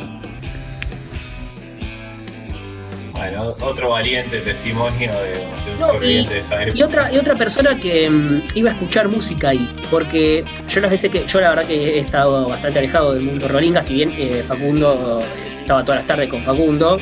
Bueno, 3.13 3.55
otro 3.61 3.91
valiente 3.91 4.41
testimonio 4.41 5.13
de, 5.13 5.47
un 5.73 5.81
No, 5.81 6.03
y, 6.03 6.27
de 6.27 6.39
esa 6.39 6.61
época. 6.61 6.77
y 6.77 6.83
otra, 6.83 7.13
y 7.13 7.19
otra 7.19 7.37
persona 7.37 7.79
que 7.79 8.11
mm, 8.11 8.43
iba 8.57 8.71
a 8.71 8.73
escuchar 8.73 9.09
música 9.09 9.51
ahí, 9.51 9.69
porque 9.91 10.45
yo 10.69 10.81
las 10.81 10.91
veces 10.91 11.11
que, 11.11 11.25
yo 11.25 11.41
la 11.41 11.51
verdad 11.51 11.67
que 11.67 11.97
he 11.97 11.99
estado 12.01 12.49
bastante 12.49 12.81
alejado 12.81 13.15
del 13.15 13.23
mundo 13.23 13.47
Rolinga, 13.47 13.83
si 13.83 13.95
bien 13.95 14.13
eh, 14.17 14.43
Facundo 14.47 15.23
estaba 15.61 15.85
todas 15.85 16.01
las 16.01 16.07
tardes 16.09 16.29
con 16.29 16.43
Facundo, 16.43 16.99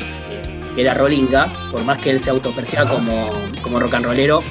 que 0.75 0.81
era 0.81 0.93
Rolinga, 0.93 1.47
por 1.71 1.83
más 1.83 1.97
que 1.99 2.09
él 2.11 2.23
se 2.23 2.29
autoperciba 2.29 2.87
como, 2.87 3.31
como 3.61 3.79
rock 3.79 3.95
and 3.95 4.05
rollero, 4.05 4.43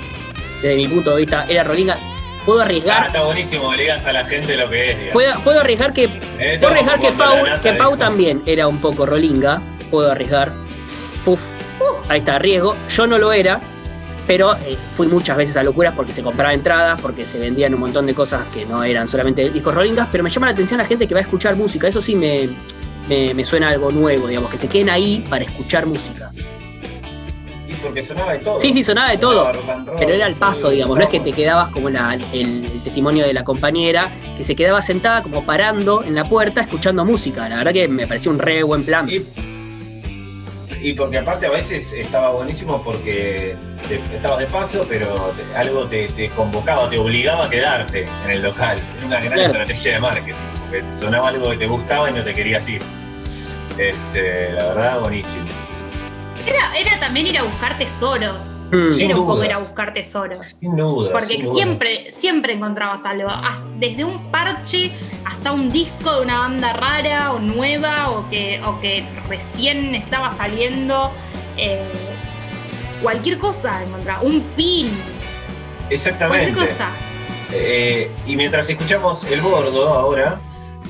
desde 0.63 0.77
mi 0.77 0.87
punto 0.89 1.11
de 1.11 1.17
vista 1.19 1.47
era 1.49 1.65
Rolinga. 1.65 1.97
Puedo 2.47 2.61
Ah, 2.61 2.65
arriesgar, 2.65 3.07
está 3.09 3.23
buenísimo, 3.23 3.71
le 3.75 3.83
digas 3.83 4.07
a 4.07 4.13
la 4.13 4.25
gente 4.25 4.57
lo 4.57 4.69
que 4.71 4.91
es. 4.91 4.97
digamos. 4.99 5.13
puedo, 5.13 5.33
puedo 5.45 5.61
arriesgar 5.61 5.93
que 5.93 6.05
Esto 6.05 6.21
Puedo 6.39 6.69
arriesgar 6.69 7.01
que 7.01 7.13
Pau, 7.13 7.37
que 7.63 7.73
Pau 7.75 7.97
también 7.99 8.43
era 8.47 8.67
un 8.67 8.81
poco 8.81 9.05
rolinga. 9.07 9.61
Puedo 9.91 10.11
arriesgar. 10.11 10.51
Puf. 11.25 11.41
Ahí 12.09 12.21
está, 12.21 12.39
riesgo. 12.39 12.77
Yo 12.89 13.07
no 13.07 13.19
lo 13.19 13.33
era, 13.33 13.61
pero 14.27 14.55
eh, 14.57 14.77
fui 14.97 15.07
muchas 15.07 15.37
veces 15.37 15.57
a 15.59 15.63
locuras 15.63 15.93
porque 15.95 16.13
se 16.15 16.23
compraba 16.23 16.53
entradas, 16.55 16.99
porque 17.01 17.27
se 17.27 17.39
vendían 17.39 17.75
un 17.75 17.81
montón 17.81 18.07
de 18.07 18.15
cosas 18.15 18.43
que 18.55 18.65
no 18.65 18.83
eran 18.83 19.07
solamente 19.07 19.51
discos 19.51 19.75
rolingas. 19.75 20.09
Pero 20.11 20.25
me 20.25 20.31
llama 20.31 20.47
la 20.47 20.53
atención 20.55 20.79
la 20.79 20.87
gente 20.87 21.07
que 21.07 21.13
va 21.15 21.21
a 21.21 21.23
escuchar 21.25 21.57
música. 21.57 21.89
Eso 21.89 22.01
sí 22.01 22.17
me, 22.17 22.49
me, 23.11 23.35
me 23.35 23.45
suena 23.45 23.69
algo 23.71 23.91
nuevo, 23.91 24.29
digamos, 24.29 24.51
que 24.53 24.57
se 24.59 24.69
queden 24.69 24.89
ahí 24.89 25.23
para 25.29 25.45
escuchar 25.45 25.85
música. 25.85 26.31
Y 27.69 27.75
porque 27.83 28.03
sonaba 28.03 28.33
de 28.33 28.39
todo. 28.39 28.61
Sí, 28.61 28.73
sí, 28.73 28.83
sonaba 28.85 29.11
de 29.11 29.19
todo, 29.19 29.53
roll, 29.53 29.85
Pero 29.99 30.15
era 30.15 30.27
el 30.29 30.37
paso, 30.37 30.71
eh, 30.71 30.75
digamos, 30.75 30.97
no 30.97 31.03
es 31.05 31.11
que 31.11 31.19
te 31.21 31.33
quedabas 31.33 31.71
como 31.71 31.91
la- 31.91 32.15
el, 32.15 32.65
el 32.65 32.83
testimonio 32.85 33.27
de 33.27 33.33
la 33.33 33.43
compañera, 33.45 34.09
que 34.37 34.45
se 34.45 34.55
quedaba 34.55 34.81
sentada 34.81 35.23
como 35.25 35.45
parando 35.45 36.03
en 36.05 36.15
la 36.15 36.25
puerta 36.25 36.61
escuchando 36.61 37.05
música. 37.05 37.49
La 37.49 37.57
verdad 37.59 37.73
que 37.73 37.89
me 37.89 38.07
pareció 38.07 38.31
un 38.31 38.39
re 38.39 38.63
buen 38.63 38.85
plan. 38.85 39.09
Y, 39.09 39.27
y 40.83 40.95
porque 40.95 41.19
aparte 41.19 41.47
a 41.47 41.51
veces 41.51 41.93
estaba 41.93 42.31
buenísimo 42.31 42.81
porque 42.83 43.55
te- 43.89 44.17
estabas 44.17 44.39
de 44.39 44.47
paso, 44.47 44.87
pero 44.89 45.15
te- 45.37 45.57
algo 45.59 45.85
te, 45.87 46.07
te 46.09 46.31
convocaba, 46.31 46.89
te 46.89 46.99
obligaba 46.99 47.47
a 47.47 47.51
quedarte 47.51 48.07
en 48.25 48.31
el 48.31 48.43
local. 48.43 48.79
Era 48.99 49.07
una 49.07 49.19
gran 49.21 49.33
Claro. 49.35 49.51
estrategia 49.53 49.93
de 49.95 50.01
marketing, 50.01 50.35
porque 50.61 50.85
sonaba 50.99 51.29
algo 51.29 51.51
que 51.51 51.57
te 51.59 51.67
gustaba 51.67 52.09
y 52.09 52.15
no 52.15 52.23
te 52.25 52.33
querías 52.33 52.69
ir. 52.69 52.81
Este, 53.81 54.53
la 54.53 54.65
verdad, 54.67 55.01
buenísimo. 55.01 55.47
Era, 56.47 56.79
era 56.79 56.99
también 57.01 57.27
ir 57.27 57.39
a 57.39 57.43
buscar 57.43 57.77
tesoros. 57.79 58.65
Mm. 58.71 58.89
Sin 58.89 59.11
era 59.11 59.21
un 59.21 59.27
poco 59.27 59.45
ir 59.45 59.53
a 59.53 59.59
buscar 59.59 59.93
tesoros. 59.93 60.49
Sin 60.51 60.77
duda. 60.77 61.13
Porque 61.13 61.35
sin 61.35 61.45
duda. 61.45 61.55
siempre, 61.55 62.13
siempre 62.13 62.53
encontrabas 62.55 63.05
algo. 63.05 63.31
Desde 63.79 64.05
un 64.05 64.31
parche 64.31 64.93
hasta 65.25 65.53
un 65.53 65.71
disco 65.71 66.17
de 66.17 66.23
una 66.23 66.39
banda 66.41 66.73
rara 66.73 67.33
o 67.33 67.39
nueva 67.39 68.11
o 68.11 68.29
que, 68.31 68.61
o 68.67 68.81
que 68.81 69.05
recién 69.29 69.95
estaba 69.95 70.33
saliendo. 70.33 71.11
eh, 71.57 71.83
cualquier 73.03 73.39
cosa 73.39 73.83
encontraba. 73.83 74.23
Un 74.23 74.41
pin. 74.57 74.91
Exactamente. 75.89 76.53
Cualquier 76.53 76.69
cosa. 76.69 76.89
Eh, 77.53 78.11
y 78.27 78.37
mientras 78.37 78.69
escuchamos 78.71 79.25
El 79.25 79.41
Bordo 79.41 79.89
ahora, 79.89 80.39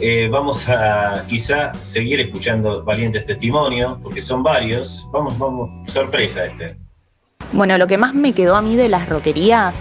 eh, 0.01 0.29
vamos 0.31 0.69
a 0.69 1.25
quizá 1.29 1.75
seguir 1.83 2.21
escuchando 2.21 2.83
valientes 2.85 3.27
testimonios, 3.27 3.99
porque 4.03 4.23
son 4.23 4.43
varios. 4.43 5.09
Vamos, 5.13 5.39
vamos, 5.39 5.71
sorpresa 5.91 6.47
este. 6.47 6.77
Bueno, 7.53 7.79
lo 7.79 7.87
que 7.87 7.99
más 7.99 8.15
me 8.15 8.33
quedó 8.33 8.57
a 8.57 8.63
mí 8.63 8.77
de 8.77 8.89
las 8.89 9.09
roquerías 9.09 9.79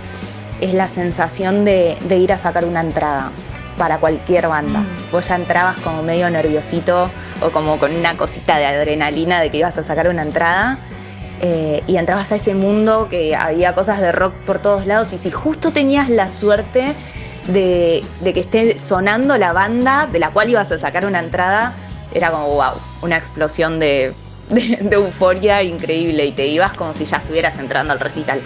es 0.61 0.73
la 0.73 0.87
sensación 0.87 1.65
de, 1.65 1.97
de 2.07 2.17
ir 2.17 2.33
a 2.33 2.37
sacar 2.37 2.65
una 2.65 2.81
entrada 2.81 3.31
para 3.77 3.97
cualquier 3.97 4.47
banda. 4.47 4.81
Mm. 4.81 5.11
Vos 5.11 5.27
ya 5.27 5.35
entrabas 5.35 5.77
como 5.77 6.03
medio 6.03 6.29
nerviosito 6.29 7.09
o 7.41 7.49
como 7.49 7.79
con 7.79 7.95
una 7.95 8.17
cosita 8.17 8.57
de 8.57 8.65
adrenalina 8.65 9.41
de 9.41 9.49
que 9.49 9.57
ibas 9.57 9.77
a 9.77 9.83
sacar 9.83 10.09
una 10.09 10.21
entrada 10.21 10.77
eh, 11.41 11.81
y 11.87 11.95
entrabas 11.95 12.31
a 12.33 12.35
ese 12.35 12.53
mundo 12.53 13.07
que 13.09 13.35
había 13.35 13.73
cosas 13.73 14.01
de 14.01 14.11
rock 14.11 14.33
por 14.45 14.59
todos 14.59 14.85
lados 14.85 15.13
y 15.13 15.17
si 15.17 15.31
justo 15.31 15.71
tenías 15.71 16.09
la 16.09 16.29
suerte 16.29 16.93
de, 17.53 18.03
que 18.23 18.39
esté 18.39 18.77
sonando 18.79 19.37
la 19.37 19.53
banda 19.53 20.07
de 20.11 20.19
la 20.19 20.29
cual 20.29 20.49
ibas 20.49 20.71
a 20.71 20.79
sacar 20.79 21.05
una 21.05 21.19
entrada, 21.19 21.75
era 22.13 22.31
como 22.31 22.47
wow, 22.47 22.73
una 23.01 23.17
explosión 23.17 23.79
de 23.79 24.13
euforia 24.91 25.63
increíble 25.63 26.25
y 26.25 26.31
te 26.31 26.47
ibas 26.47 26.73
como 26.73 26.93
si 26.93 27.05
ya 27.05 27.17
estuvieras 27.17 27.57
entrando 27.59 27.93
al 27.93 27.99
recital. 27.99 28.41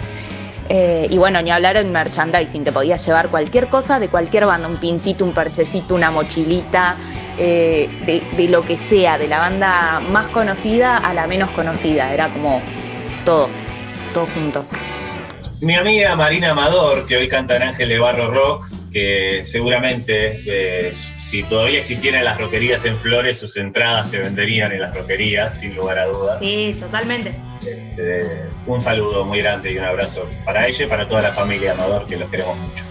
Eh, 0.68 1.08
y 1.10 1.18
bueno, 1.18 1.42
ni 1.42 1.50
hablar 1.50 1.76
en 1.76 1.92
merchandising, 1.92 2.64
te 2.64 2.72
podías 2.72 3.04
llevar 3.04 3.28
cualquier 3.28 3.68
cosa 3.68 4.00
de 4.00 4.08
cualquier 4.08 4.46
banda, 4.46 4.68
un 4.68 4.78
pincito, 4.78 5.24
un 5.24 5.34
parchecito, 5.34 5.94
una 5.94 6.10
mochilita, 6.10 6.96
eh, 7.36 7.88
de, 8.06 8.22
de 8.36 8.48
lo 8.48 8.62
que 8.62 8.76
sea, 8.76 9.18
de 9.18 9.28
la 9.28 9.38
banda 9.38 10.00
más 10.10 10.28
conocida 10.28 10.96
a 10.96 11.12
la 11.12 11.26
menos 11.26 11.50
conocida, 11.50 12.14
era 12.14 12.28
como 12.28 12.62
todo, 13.24 13.48
todo 14.14 14.26
junto. 14.34 14.64
Mi 15.60 15.74
amiga 15.76 16.14
Marina 16.16 16.50
Amador, 16.50 17.06
que 17.06 17.16
hoy 17.16 17.28
canta 17.28 17.56
en 17.56 17.62
Ángel 17.62 17.88
de 17.88 17.98
Barro 17.98 18.30
Rock, 18.30 18.68
que 18.94 19.42
seguramente 19.44 20.40
eh, 20.46 20.92
si 21.18 21.42
todavía 21.42 21.80
existieran 21.80 22.24
las 22.24 22.38
roquerías 22.38 22.84
en 22.84 22.96
Flores, 22.96 23.40
sus 23.40 23.56
entradas 23.56 24.08
se 24.08 24.20
venderían 24.20 24.70
en 24.70 24.80
las 24.80 24.94
roquerías, 24.94 25.58
sin 25.58 25.74
lugar 25.74 25.98
a 25.98 26.06
dudas. 26.06 26.38
Sí, 26.38 26.76
totalmente. 26.78 27.34
Este, 27.66 28.44
un 28.66 28.82
saludo 28.82 29.24
muy 29.24 29.40
grande 29.40 29.72
y 29.72 29.78
un 29.78 29.84
abrazo 29.84 30.28
para 30.44 30.68
ella 30.68 30.84
y 30.84 30.88
para 30.88 31.08
toda 31.08 31.22
la 31.22 31.32
familia 31.32 31.72
Amador, 31.72 32.06
que 32.06 32.16
los 32.16 32.30
queremos 32.30 32.56
mucho. 32.56 32.84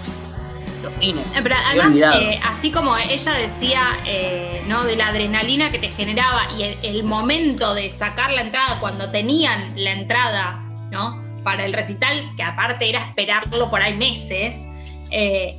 Eh, 1.00 1.16
Pero 1.42 1.56
además, 1.66 1.96
eh, 2.20 2.40
así 2.44 2.70
como 2.70 2.98
ella 2.98 3.34
decía, 3.36 3.88
eh, 4.06 4.62
¿no? 4.68 4.84
De 4.84 4.98
la 4.98 5.08
adrenalina 5.08 5.72
que 5.72 5.80
te 5.80 5.88
generaba 5.88 6.42
y 6.60 6.64
el, 6.64 6.78
el 6.84 7.04
momento 7.04 7.74
de 7.74 7.90
sacar 7.90 8.34
la 8.34 8.42
entrada 8.42 8.78
cuando 8.82 9.10
tenían 9.10 9.74
la 9.78 9.94
entrada, 9.94 10.62
¿no? 10.92 11.24
Para 11.46 11.64
el 11.64 11.72
recital, 11.72 12.24
que 12.36 12.44
aparte 12.44 12.90
era 12.90 13.00
esperarlo 13.00 13.70
por 13.70 13.82
ahí 13.82 13.96
meses, 13.96 14.68
eh, 15.12 15.56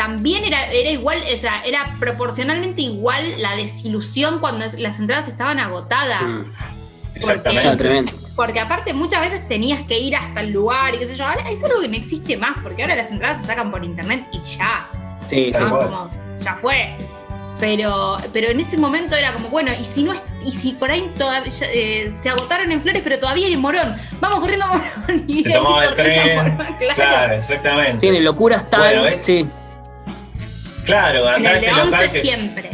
también 0.00 0.44
era, 0.44 0.64
era 0.72 0.90
igual, 0.90 1.18
o 1.22 1.36
sea, 1.38 1.62
era 1.62 1.84
proporcionalmente 1.98 2.80
igual 2.80 3.34
la 3.36 3.54
desilusión 3.54 4.38
cuando 4.38 4.64
las 4.78 4.98
entradas 4.98 5.28
estaban 5.28 5.58
agotadas. 5.58 6.22
Mm. 6.22 6.52
Exactamente. 7.16 8.04
Porque 8.34 8.60
aparte 8.60 8.94
muchas 8.94 9.20
veces 9.20 9.46
tenías 9.46 9.82
que 9.82 9.98
ir 9.98 10.16
hasta 10.16 10.40
el 10.40 10.52
lugar 10.52 10.94
y 10.94 10.98
qué 11.00 11.06
sé 11.06 11.16
yo. 11.16 11.26
Ahora 11.26 11.42
es 11.50 11.62
algo 11.62 11.82
que 11.82 11.88
no 11.88 11.96
existe 11.96 12.34
más, 12.38 12.56
porque 12.62 12.80
ahora 12.82 12.96
las 12.96 13.10
entradas 13.10 13.42
se 13.42 13.46
sacan 13.46 13.70
por 13.70 13.84
internet 13.84 14.24
y 14.32 14.40
ya. 14.56 14.86
Sí, 15.28 15.50
¿no? 15.60 15.78
Como, 15.78 16.10
ya 16.42 16.54
fue. 16.54 16.94
Pero, 17.58 18.16
pero 18.32 18.48
en 18.48 18.58
ese 18.60 18.78
momento 18.78 19.14
era 19.16 19.34
como, 19.34 19.48
bueno, 19.50 19.70
y 19.78 19.84
si 19.84 20.02
no 20.02 20.12
es- 20.12 20.22
y 20.46 20.52
si 20.52 20.72
por 20.72 20.90
ahí 20.90 21.10
todavía 21.18 21.52
eh, 21.74 22.10
se 22.22 22.30
agotaron 22.30 22.72
en 22.72 22.80
flores, 22.80 23.02
pero 23.04 23.18
todavía 23.18 23.48
en 23.48 23.60
Morón, 23.60 23.96
vamos 24.18 24.40
corriendo 24.40 24.64
a 24.64 24.68
Morón. 24.68 25.24
Y 25.26 25.42
Se 25.42 25.50
tomaba 25.50 25.84
el 25.90 25.94
tren. 25.94 26.36
Morón, 26.36 26.56
claro. 26.78 26.94
Claro, 26.94 27.34
exactamente. 27.34 27.98
Tiene 27.98 28.20
locuras 28.20 28.70
tal. 28.70 28.80
Bueno, 28.80 29.04
es- 29.06 29.20
sí. 29.20 29.46
Claro, 30.84 31.28
En 31.28 31.46
acá 31.46 31.58
el 31.58 31.64
este 31.64 31.70
local 31.70 31.92
11 31.92 32.10
que 32.10 32.22
siempre. 32.22 32.70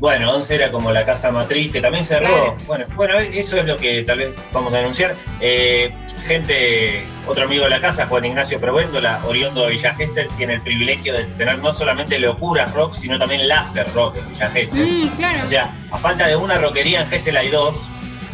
Bueno, 0.00 0.32
11 0.32 0.54
era 0.54 0.70
como 0.70 0.92
la 0.92 1.04
casa 1.04 1.32
matriz, 1.32 1.72
que 1.72 1.80
también 1.80 2.04
cerró. 2.04 2.28
Claro. 2.28 2.56
Bueno, 2.66 2.86
bueno, 2.94 3.18
eso 3.18 3.56
es 3.56 3.64
lo 3.64 3.78
que 3.78 4.04
tal 4.04 4.18
vez 4.18 4.30
vamos 4.52 4.72
a 4.72 4.78
anunciar. 4.78 5.16
Eh, 5.40 5.92
gente, 6.24 7.02
otro 7.26 7.44
amigo 7.44 7.64
de 7.64 7.70
la 7.70 7.80
casa, 7.80 8.06
Juan 8.06 8.24
Ignacio 8.24 8.60
Provéndola, 8.60 9.20
oriundo 9.26 9.66
de 9.66 9.72
Villa 9.72 9.94
Gesell, 9.94 10.28
tiene 10.36 10.54
el 10.54 10.60
privilegio 10.60 11.14
de 11.14 11.24
tener 11.24 11.58
no 11.58 11.72
solamente 11.72 12.16
locuras 12.20 12.72
rock, 12.74 12.94
sino 12.94 13.18
también 13.18 13.48
láser 13.48 13.92
rock 13.92 14.18
en 14.18 14.28
Villa 14.30 14.50
Gesell. 14.50 14.86
Mm, 14.86 15.08
claro. 15.16 15.44
O 15.44 15.48
sea, 15.48 15.74
a 15.90 15.98
falta 15.98 16.28
de 16.28 16.36
una 16.36 16.58
rockería 16.58 17.00
en 17.00 17.08
Gesell 17.08 17.36
hay 17.36 17.48
dos. 17.48 17.88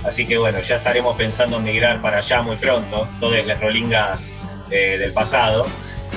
Así 0.04 0.26
que 0.26 0.36
bueno, 0.36 0.60
ya 0.60 0.76
estaremos 0.76 1.16
pensando 1.16 1.56
en 1.56 1.64
migrar 1.64 2.02
para 2.02 2.18
allá 2.18 2.42
muy 2.42 2.56
pronto, 2.56 3.08
todas 3.20 3.44
las 3.46 3.58
rolingas 3.58 4.34
eh, 4.70 4.98
del 4.98 5.14
pasado. 5.14 5.66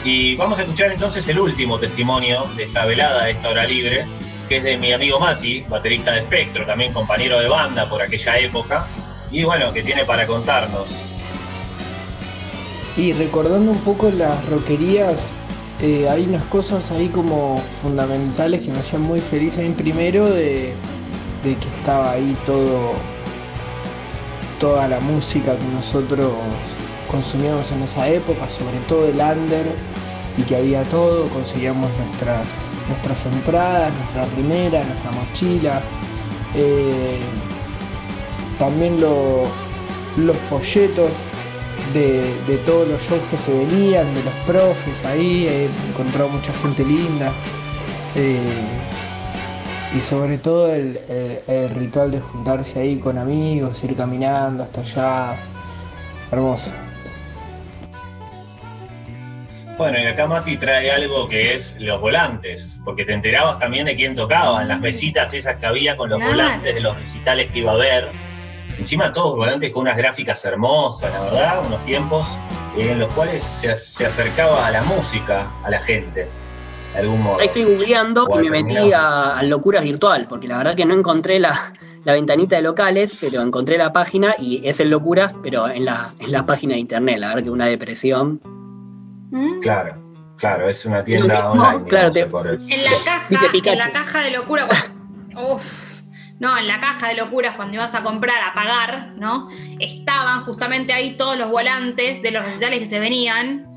Y 0.03 0.35
vamos 0.35 0.59
a 0.59 0.61
escuchar 0.61 0.91
entonces 0.91 1.27
el 1.29 1.39
último 1.39 1.79
testimonio 1.79 2.45
de 2.55 2.63
esta 2.63 2.85
velada, 2.85 3.25
de 3.25 3.31
esta 3.31 3.49
hora 3.49 3.65
libre, 3.65 4.05
que 4.47 4.57
es 4.57 4.63
de 4.63 4.77
mi 4.77 4.93
amigo 4.93 5.19
Mati, 5.19 5.65
baterista 5.67 6.11
de 6.11 6.19
Espectro, 6.19 6.65
también 6.65 6.93
compañero 6.93 7.39
de 7.39 7.47
banda 7.47 7.87
por 7.89 8.01
aquella 8.01 8.37
época. 8.37 8.87
Y 9.31 9.43
bueno, 9.43 9.73
que 9.73 9.83
tiene 9.83 10.05
para 10.05 10.25
contarnos. 10.25 11.13
Y 12.95 13.13
recordando 13.13 13.71
un 13.71 13.79
poco 13.79 14.09
las 14.09 14.47
roquerías, 14.49 15.29
eh, 15.81 16.07
hay 16.09 16.23
unas 16.23 16.43
cosas 16.43 16.89
ahí 16.91 17.09
como 17.09 17.61
fundamentales 17.81 18.61
que 18.61 18.71
me 18.71 18.79
hacían 18.79 19.01
muy 19.01 19.19
feliz 19.19 19.57
a 19.57 19.61
mí 19.61 19.69
primero 19.69 20.25
de, 20.29 20.73
de 21.43 21.55
que 21.55 21.67
estaba 21.77 22.11
ahí 22.11 22.35
todo, 22.45 22.93
toda 24.59 24.87
la 24.87 24.99
música 25.01 25.55
que 25.57 25.65
nosotros 25.75 26.31
consumíamos 27.07 27.71
en 27.71 27.83
esa 27.83 28.07
época, 28.07 28.47
sobre 28.49 28.77
todo 28.87 29.07
el 29.07 29.19
under, 29.19 29.65
y 30.37 30.43
que 30.43 30.55
había 30.55 30.83
todo, 30.83 31.27
conseguíamos 31.29 31.89
nuestras, 31.97 32.71
nuestras 32.87 33.25
entradas, 33.25 33.93
nuestra 33.95 34.25
primera, 34.25 34.83
nuestra 34.83 35.11
mochila, 35.11 35.81
Eh, 36.55 37.19
también 38.57 38.99
los 38.99 40.37
folletos 40.49 41.11
de, 41.93 42.57
todos 42.65 42.87
los 42.87 43.01
shows 43.01 43.21
que 43.29 43.37
se 43.37 43.53
venían, 43.53 44.13
de 44.15 44.23
los 44.23 44.33
profes 44.45 45.05
ahí, 45.05 45.47
he 45.47 45.65
encontrado 45.89 46.29
mucha 46.29 46.53
gente 46.53 46.83
linda. 46.83 47.31
Eh, 48.15 48.39
y 49.95 49.99
sobre 49.99 50.37
todo 50.37 50.73
el, 50.73 50.99
ritual 51.75 52.11
de 52.11 52.19
juntarse 52.19 52.79
ahí 52.79 52.97
con 52.97 53.17
amigos, 53.17 53.83
ir 53.83 53.95
caminando 53.95 54.63
hasta 54.63 54.81
allá. 54.81 55.35
Hermoso. 56.31 56.86
Bueno, 59.77 59.99
y 59.99 60.07
acá 60.07 60.25
Mati 60.25 60.57
trae 60.57 60.89
algo 60.91 61.29
que 61.29 61.53
es 61.53 61.79
los 61.79 62.01
volantes, 62.01 62.79
porque 62.83 63.05
te 63.05 63.13
enterabas 63.13 63.59
también 63.59 63.85
de 63.85 63.95
quién 63.95 64.15
tocaba, 64.15 64.63
en 64.63 64.69
las 64.69 64.79
mesitas 64.79 65.31
esas 65.35 65.57
que 65.57 65.67
había 65.67 65.95
con 65.95 66.09
los 66.09 66.19
volantes 66.19 66.73
de 66.73 66.81
los 66.81 66.99
recitales 66.99 67.51
que 67.51 67.59
iba 67.59 67.71
a 67.71 67.75
haber. 67.75 68.07
Encima 68.79 69.13
todos 69.13 69.35
volantes 69.35 69.69
con 69.69 69.83
unas 69.83 69.95
gráficas 69.95 70.43
hermosas, 70.45 71.13
la 71.13 71.21
verdad, 71.21 71.63
unos 71.67 71.85
tiempos 71.85 72.39
en 72.75 72.97
los 72.97 73.13
cuales 73.13 73.43
se, 73.43 73.69
acercaba 74.05 74.65
a 74.65 74.71
la 74.71 74.81
música, 74.81 75.47
a 75.63 75.69
la 75.69 75.79
gente. 75.79 76.27
De 76.93 76.99
algún 76.99 77.21
modo. 77.21 77.39
Ahí 77.39 77.45
estoy 77.45 77.65
googleando 77.65 78.27
y 78.33 78.49
me 78.49 78.63
metí 78.63 78.91
a, 78.93 79.41
Locuras 79.43 79.83
Virtual, 79.83 80.25
porque 80.27 80.47
la 80.47 80.57
verdad 80.57 80.75
que 80.75 80.85
no 80.85 80.95
encontré 80.95 81.39
la, 81.39 81.73
ventanita 82.03 82.55
de 82.55 82.63
locales, 82.63 83.15
pero 83.21 83.43
encontré 83.43 83.77
la 83.77 83.93
página 83.93 84.33
y 84.39 84.67
es 84.67 84.79
el 84.79 84.89
Locuras, 84.89 85.35
pero 85.43 85.69
en 85.69 85.85
la, 85.85 86.15
en 86.17 86.31
la 86.31 86.47
página 86.47 86.73
de 86.73 86.79
internet, 86.79 87.19
la 87.19 87.27
verdad 87.27 87.43
que 87.43 87.51
una 87.51 87.67
depresión. 87.67 88.56
¿Mm? 89.29 89.59
Claro, 89.59 90.01
claro, 90.37 90.69
es 90.69 90.85
una 90.85 91.03
tienda 91.03 91.51
online. 91.51 91.83
claro, 91.85 92.13
en, 92.15 92.83
la 92.83 92.91
caja, 93.05 93.45
en 93.53 93.77
la 93.77 93.91
caja 93.91 94.21
de 94.21 94.31
locura. 94.31 94.67
Uf 95.35 95.87
¿no? 96.39 96.57
En 96.57 96.67
la 96.67 96.79
caja 96.79 97.09
de 97.09 97.15
locuras 97.15 97.55
cuando 97.55 97.75
ibas 97.75 97.95
a 97.95 98.03
comprar, 98.03 98.37
a 98.43 98.53
pagar, 98.53 99.13
¿no? 99.17 99.49
Estaban 99.79 100.41
justamente 100.41 100.93
ahí 100.93 101.17
todos 101.17 101.37
los 101.37 101.49
volantes 101.49 102.21
de 102.21 102.31
los 102.31 102.45
recitales 102.45 102.79
que 102.79 102.87
se 102.87 102.99
venían. 102.99 103.67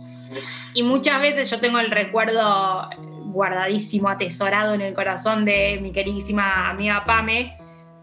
Y 0.75 0.83
muchas 0.83 1.21
veces 1.21 1.51
yo 1.51 1.59
tengo 1.59 1.79
el 1.79 1.91
recuerdo 1.91 2.89
guardadísimo, 3.25 4.09
atesorado 4.09 4.75
en 4.75 4.83
el 4.83 4.95
corazón 4.95 5.45
de 5.45 5.79
mi 5.81 5.93
queridísima 5.93 6.69
amiga 6.69 7.05
Pame, 7.05 7.57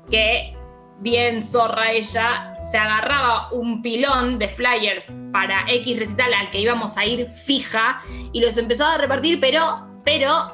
que 0.10 0.57
bien 1.00 1.44
zorra 1.44 1.92
ella, 1.92 2.58
se 2.72 2.78
agarraba 2.78 3.52
un 3.52 3.82
pilón 3.82 4.40
de 4.40 4.50
flyers 4.50 5.14
para 5.32 5.64
X 5.68 6.00
recital 6.00 6.34
al 6.34 6.50
que 6.50 6.60
íbamos 6.60 6.98
a 6.98 7.06
ir 7.06 7.30
fija 7.30 8.02
y 8.34 8.42
los 8.42 8.58
empezaba 8.58 8.96
a 8.96 8.98
repartir, 8.98 9.40
pero, 9.40 9.88
pero 10.04 10.52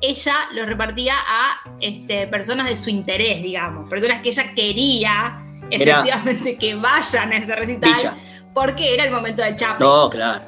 ella 0.00 0.34
lo 0.54 0.64
repartía 0.66 1.14
a 1.14 1.70
este, 1.80 2.26
personas 2.26 2.68
de 2.68 2.76
su 2.76 2.90
interés, 2.90 3.42
digamos, 3.42 3.88
personas 3.88 4.22
que 4.22 4.30
ella 4.30 4.54
quería 4.54 5.44
efectivamente 5.70 6.56
que 6.56 6.74
vayan 6.74 7.32
a 7.32 7.36
ese 7.36 7.54
recital, 7.54 8.16
porque 8.54 8.94
era 8.94 9.04
el 9.04 9.10
momento 9.10 9.42
de 9.42 9.54
chapo. 9.56 9.84
No, 9.84 10.10
claro. 10.10 10.44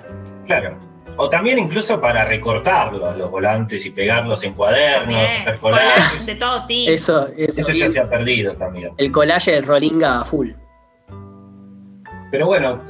Claro. 0.47 0.82
O 1.17 1.29
también 1.29 1.59
incluso 1.59 2.01
para 2.01 2.25
recortarlos, 2.25 3.17
los 3.17 3.31
volantes 3.31 3.85
y 3.85 3.91
pegarlos 3.91 4.43
en 4.45 4.55
cuadernos, 4.55 5.17
hacer 5.17 5.59
collages. 5.59 6.27
De 6.27 6.35
todo 6.35 6.67
tipo. 6.67 6.91
Eso, 6.91 7.29
eso, 7.37 7.73
ya 7.73 7.89
se 7.89 8.01
ha 8.01 8.09
perdido 8.09 8.55
también. 8.55 8.93
El 8.97 9.13
collage 9.13 9.53
del 9.53 9.65
Rollinga 9.65 10.25
full. 10.25 10.51
Pero 12.31 12.47
bueno, 12.47 12.81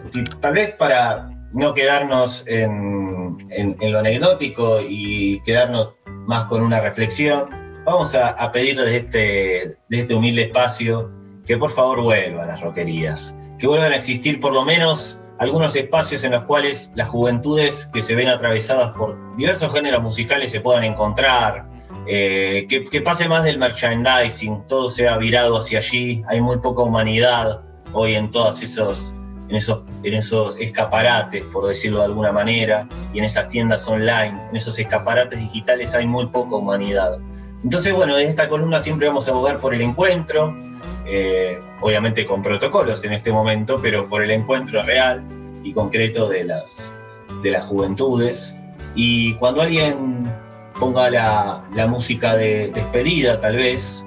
tal 0.40 0.54
vez 0.54 0.70
para 0.76 1.28
no 1.52 1.74
quedarnos 1.74 2.46
en, 2.46 3.36
lo 3.80 3.98
anecdótico 3.98 4.80
y 4.80 5.40
quedarnos 5.40 5.94
más 6.26 6.44
con 6.46 6.62
una 6.62 6.80
reflexión, 6.80 7.50
vamos 7.84 8.14
a, 8.14 8.28
a 8.28 8.52
pedir 8.52 8.76
desde 8.76 8.96
este, 8.98 9.76
de 9.88 9.98
este 9.98 10.14
humilde 10.14 10.42
espacio 10.42 11.10
que 11.44 11.56
por 11.56 11.70
favor 11.70 12.02
vuelvan 12.02 12.46
las 12.46 12.60
roquerías, 12.60 13.34
que 13.58 13.66
vuelvan 13.66 13.92
a 13.92 13.96
existir 13.96 14.38
por 14.38 14.52
lo 14.52 14.64
menos 14.64 15.21
algunos 15.42 15.74
espacios 15.74 16.22
en 16.22 16.30
los 16.30 16.44
cuales 16.44 16.92
las 16.94 17.08
juventudes 17.08 17.90
que 17.92 18.02
se 18.02 18.14
ven 18.14 18.28
atravesadas 18.28 18.92
por 18.92 19.36
diversos 19.36 19.72
géneros 19.74 20.00
musicales 20.00 20.52
se 20.52 20.60
puedan 20.60 20.84
encontrar, 20.84 21.66
eh, 22.06 22.66
que, 22.68 22.84
que, 22.84 23.00
pase 23.00 23.28
más 23.28 23.42
del 23.42 23.58
merchandising, 23.58 24.66
todo 24.68 24.88
sea 24.88 25.18
virado 25.18 25.56
hacia 25.58 25.80
allí, 25.80 26.22
hay 26.28 26.40
muy 26.40 26.58
poca 26.58 26.82
humanidad 26.82 27.60
hoy 27.92 28.14
en 28.14 28.30
todos 28.30 28.62
esos 28.62 29.14
en 29.48 29.56
esos, 29.56 29.82
en 30.02 30.14
esos 30.14 30.58
escaparates, 30.58 31.44
por 31.44 31.66
decirlo 31.66 31.98
de 31.98 32.04
alguna 32.06 32.32
manera, 32.32 32.88
y 33.12 33.18
en 33.18 33.24
esas 33.24 33.48
tiendas 33.48 33.86
online, 33.86 34.40
en 34.48 34.56
esos 34.56 34.78
escaparates 34.78 35.38
digitales 35.38 35.94
hay 35.94 36.06
muy 36.06 36.26
poca 36.28 36.56
humanidad. 36.56 37.18
Entonces, 37.62 37.92
bueno, 37.92 38.16
en 38.16 38.28
esta 38.28 38.48
columna 38.48 38.80
siempre 38.80 39.08
vamos 39.08 39.28
a 39.28 39.32
abogar 39.32 39.60
por 39.60 39.74
el 39.74 39.82
encuentro, 39.82 40.56
eh, 41.04 41.60
obviamente 41.82 42.24
con 42.24 42.42
protocolos 42.42 43.04
en 43.04 43.12
este 43.12 43.30
momento, 43.30 43.80
pero 43.82 44.08
por 44.08 44.22
el 44.22 44.30
encuentro 44.30 44.82
real 44.82 45.22
y 45.62 45.72
concreto 45.72 46.28
de 46.28 46.44
las, 46.44 46.96
de 47.42 47.50
las 47.50 47.64
juventudes. 47.64 48.56
Y 48.94 49.34
cuando 49.34 49.62
alguien 49.62 50.30
ponga 50.78 51.10
la, 51.10 51.64
la 51.74 51.86
música 51.86 52.36
de 52.36 52.68
despedida, 52.74 53.40
tal 53.40 53.56
vez, 53.56 54.04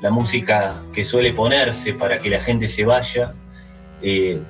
la 0.00 0.10
música 0.10 0.82
que 0.92 1.04
suele 1.04 1.32
ponerse 1.32 1.92
para 1.94 2.20
que 2.20 2.30
la 2.30 2.40
gente 2.40 2.68
se 2.68 2.84
vaya, 2.84 3.34
eh, 4.02 4.40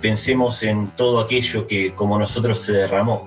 pensemos 0.00 0.62
en 0.62 0.88
todo 0.96 1.20
aquello 1.20 1.66
que 1.66 1.94
como 1.94 2.18
nosotros 2.18 2.58
se 2.58 2.72
derramó. 2.72 3.26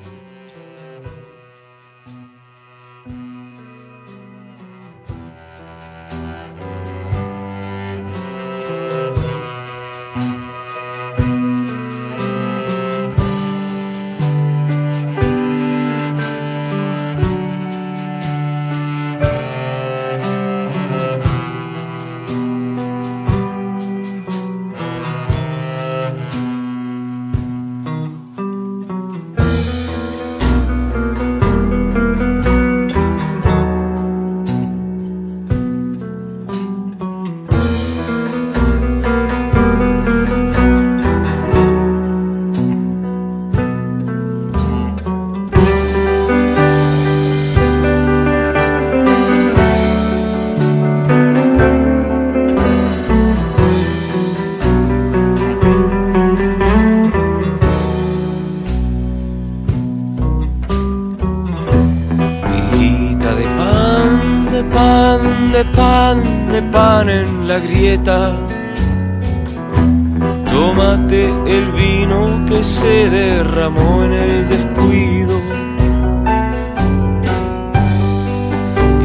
Tómate 70.49 71.25
el 71.47 71.71
vino 71.73 72.45
que 72.47 72.63
se 72.63 73.09
derramó 73.09 74.05
en 74.05 74.13
el 74.13 74.47
descuido. 74.47 75.37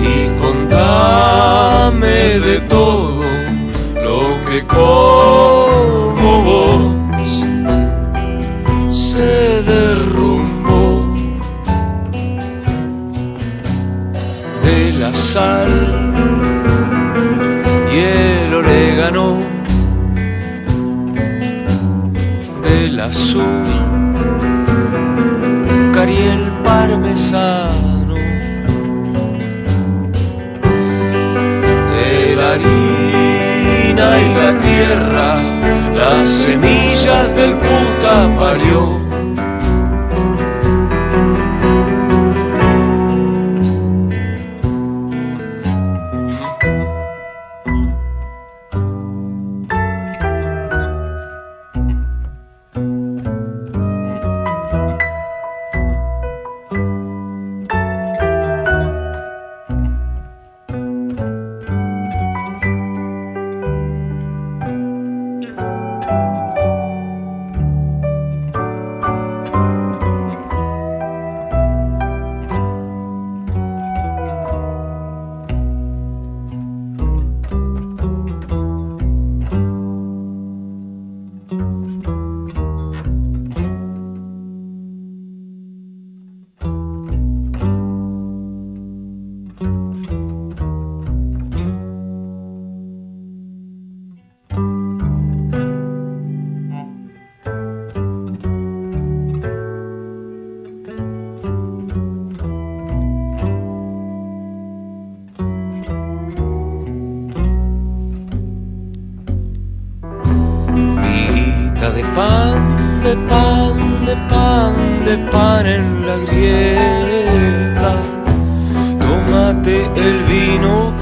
Y 0.01 0.29
contame 0.41 2.39
de 2.39 2.61
todo 2.69 3.25
lo 4.05 4.21
que 4.49 4.65
como 4.65 6.43
vos 6.45 6.95
se 8.97 9.63
derrumbó 9.63 11.17
de 14.63 14.93
la 15.01 15.13
sal 15.13 15.76
azul, 23.07 23.63
y 25.95 26.23
el 26.35 26.43
parmesano, 26.65 28.15
de 31.95 32.37
la 32.37 32.53
harina 32.55 34.07
y 34.27 34.29
la 34.41 34.51
tierra, 34.67 35.29
las 35.95 36.29
semillas 36.45 37.27
del 37.37 37.55
puta 37.55 38.15
parió. 38.39 39.16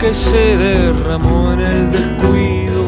Que 0.04 0.14
se 0.14 0.56
derramó 0.58 1.54
en 1.54 1.60
el 1.60 1.90
descuido. 1.90 2.82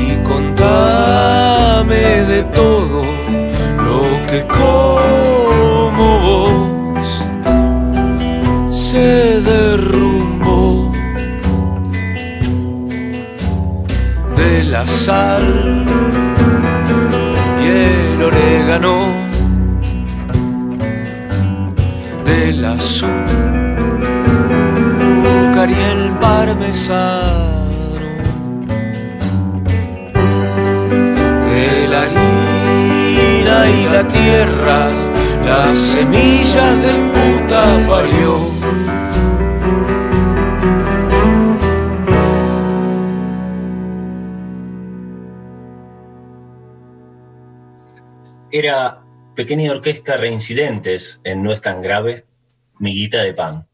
Y 0.00 0.22
contame 0.22 2.04
de 2.32 2.42
todo 2.60 3.04
lo 3.86 4.02
que 4.28 4.40
como 4.60 6.08
vos 6.28 7.06
se 8.70 9.40
derrumbó 9.40 10.92
de 14.36 14.64
la 14.64 14.86
sal 14.86 15.86
y 17.62 17.66
el 17.66 18.22
orégano 18.22 19.17
del 22.28 22.64
azúcar 22.64 23.18
y 25.68 25.80
el 25.92 26.10
parmesano. 26.20 27.58
De 31.46 31.88
la 31.88 32.02
harina 32.02 33.68
y 33.70 33.84
la 33.94 34.06
tierra 34.06 34.90
las 35.44 35.78
semillas 35.78 36.82
del 36.82 37.10
puta 37.10 37.62
parió 37.88 38.58
Era 48.50 49.07
pequeña 49.38 49.70
orquesta 49.70 50.16
reincidentes 50.16 51.20
en 51.22 51.44
No 51.44 51.52
es 51.52 51.60
tan 51.60 51.80
grave, 51.80 52.26
miguita 52.80 53.22
de 53.22 53.34
pan. 53.34 53.67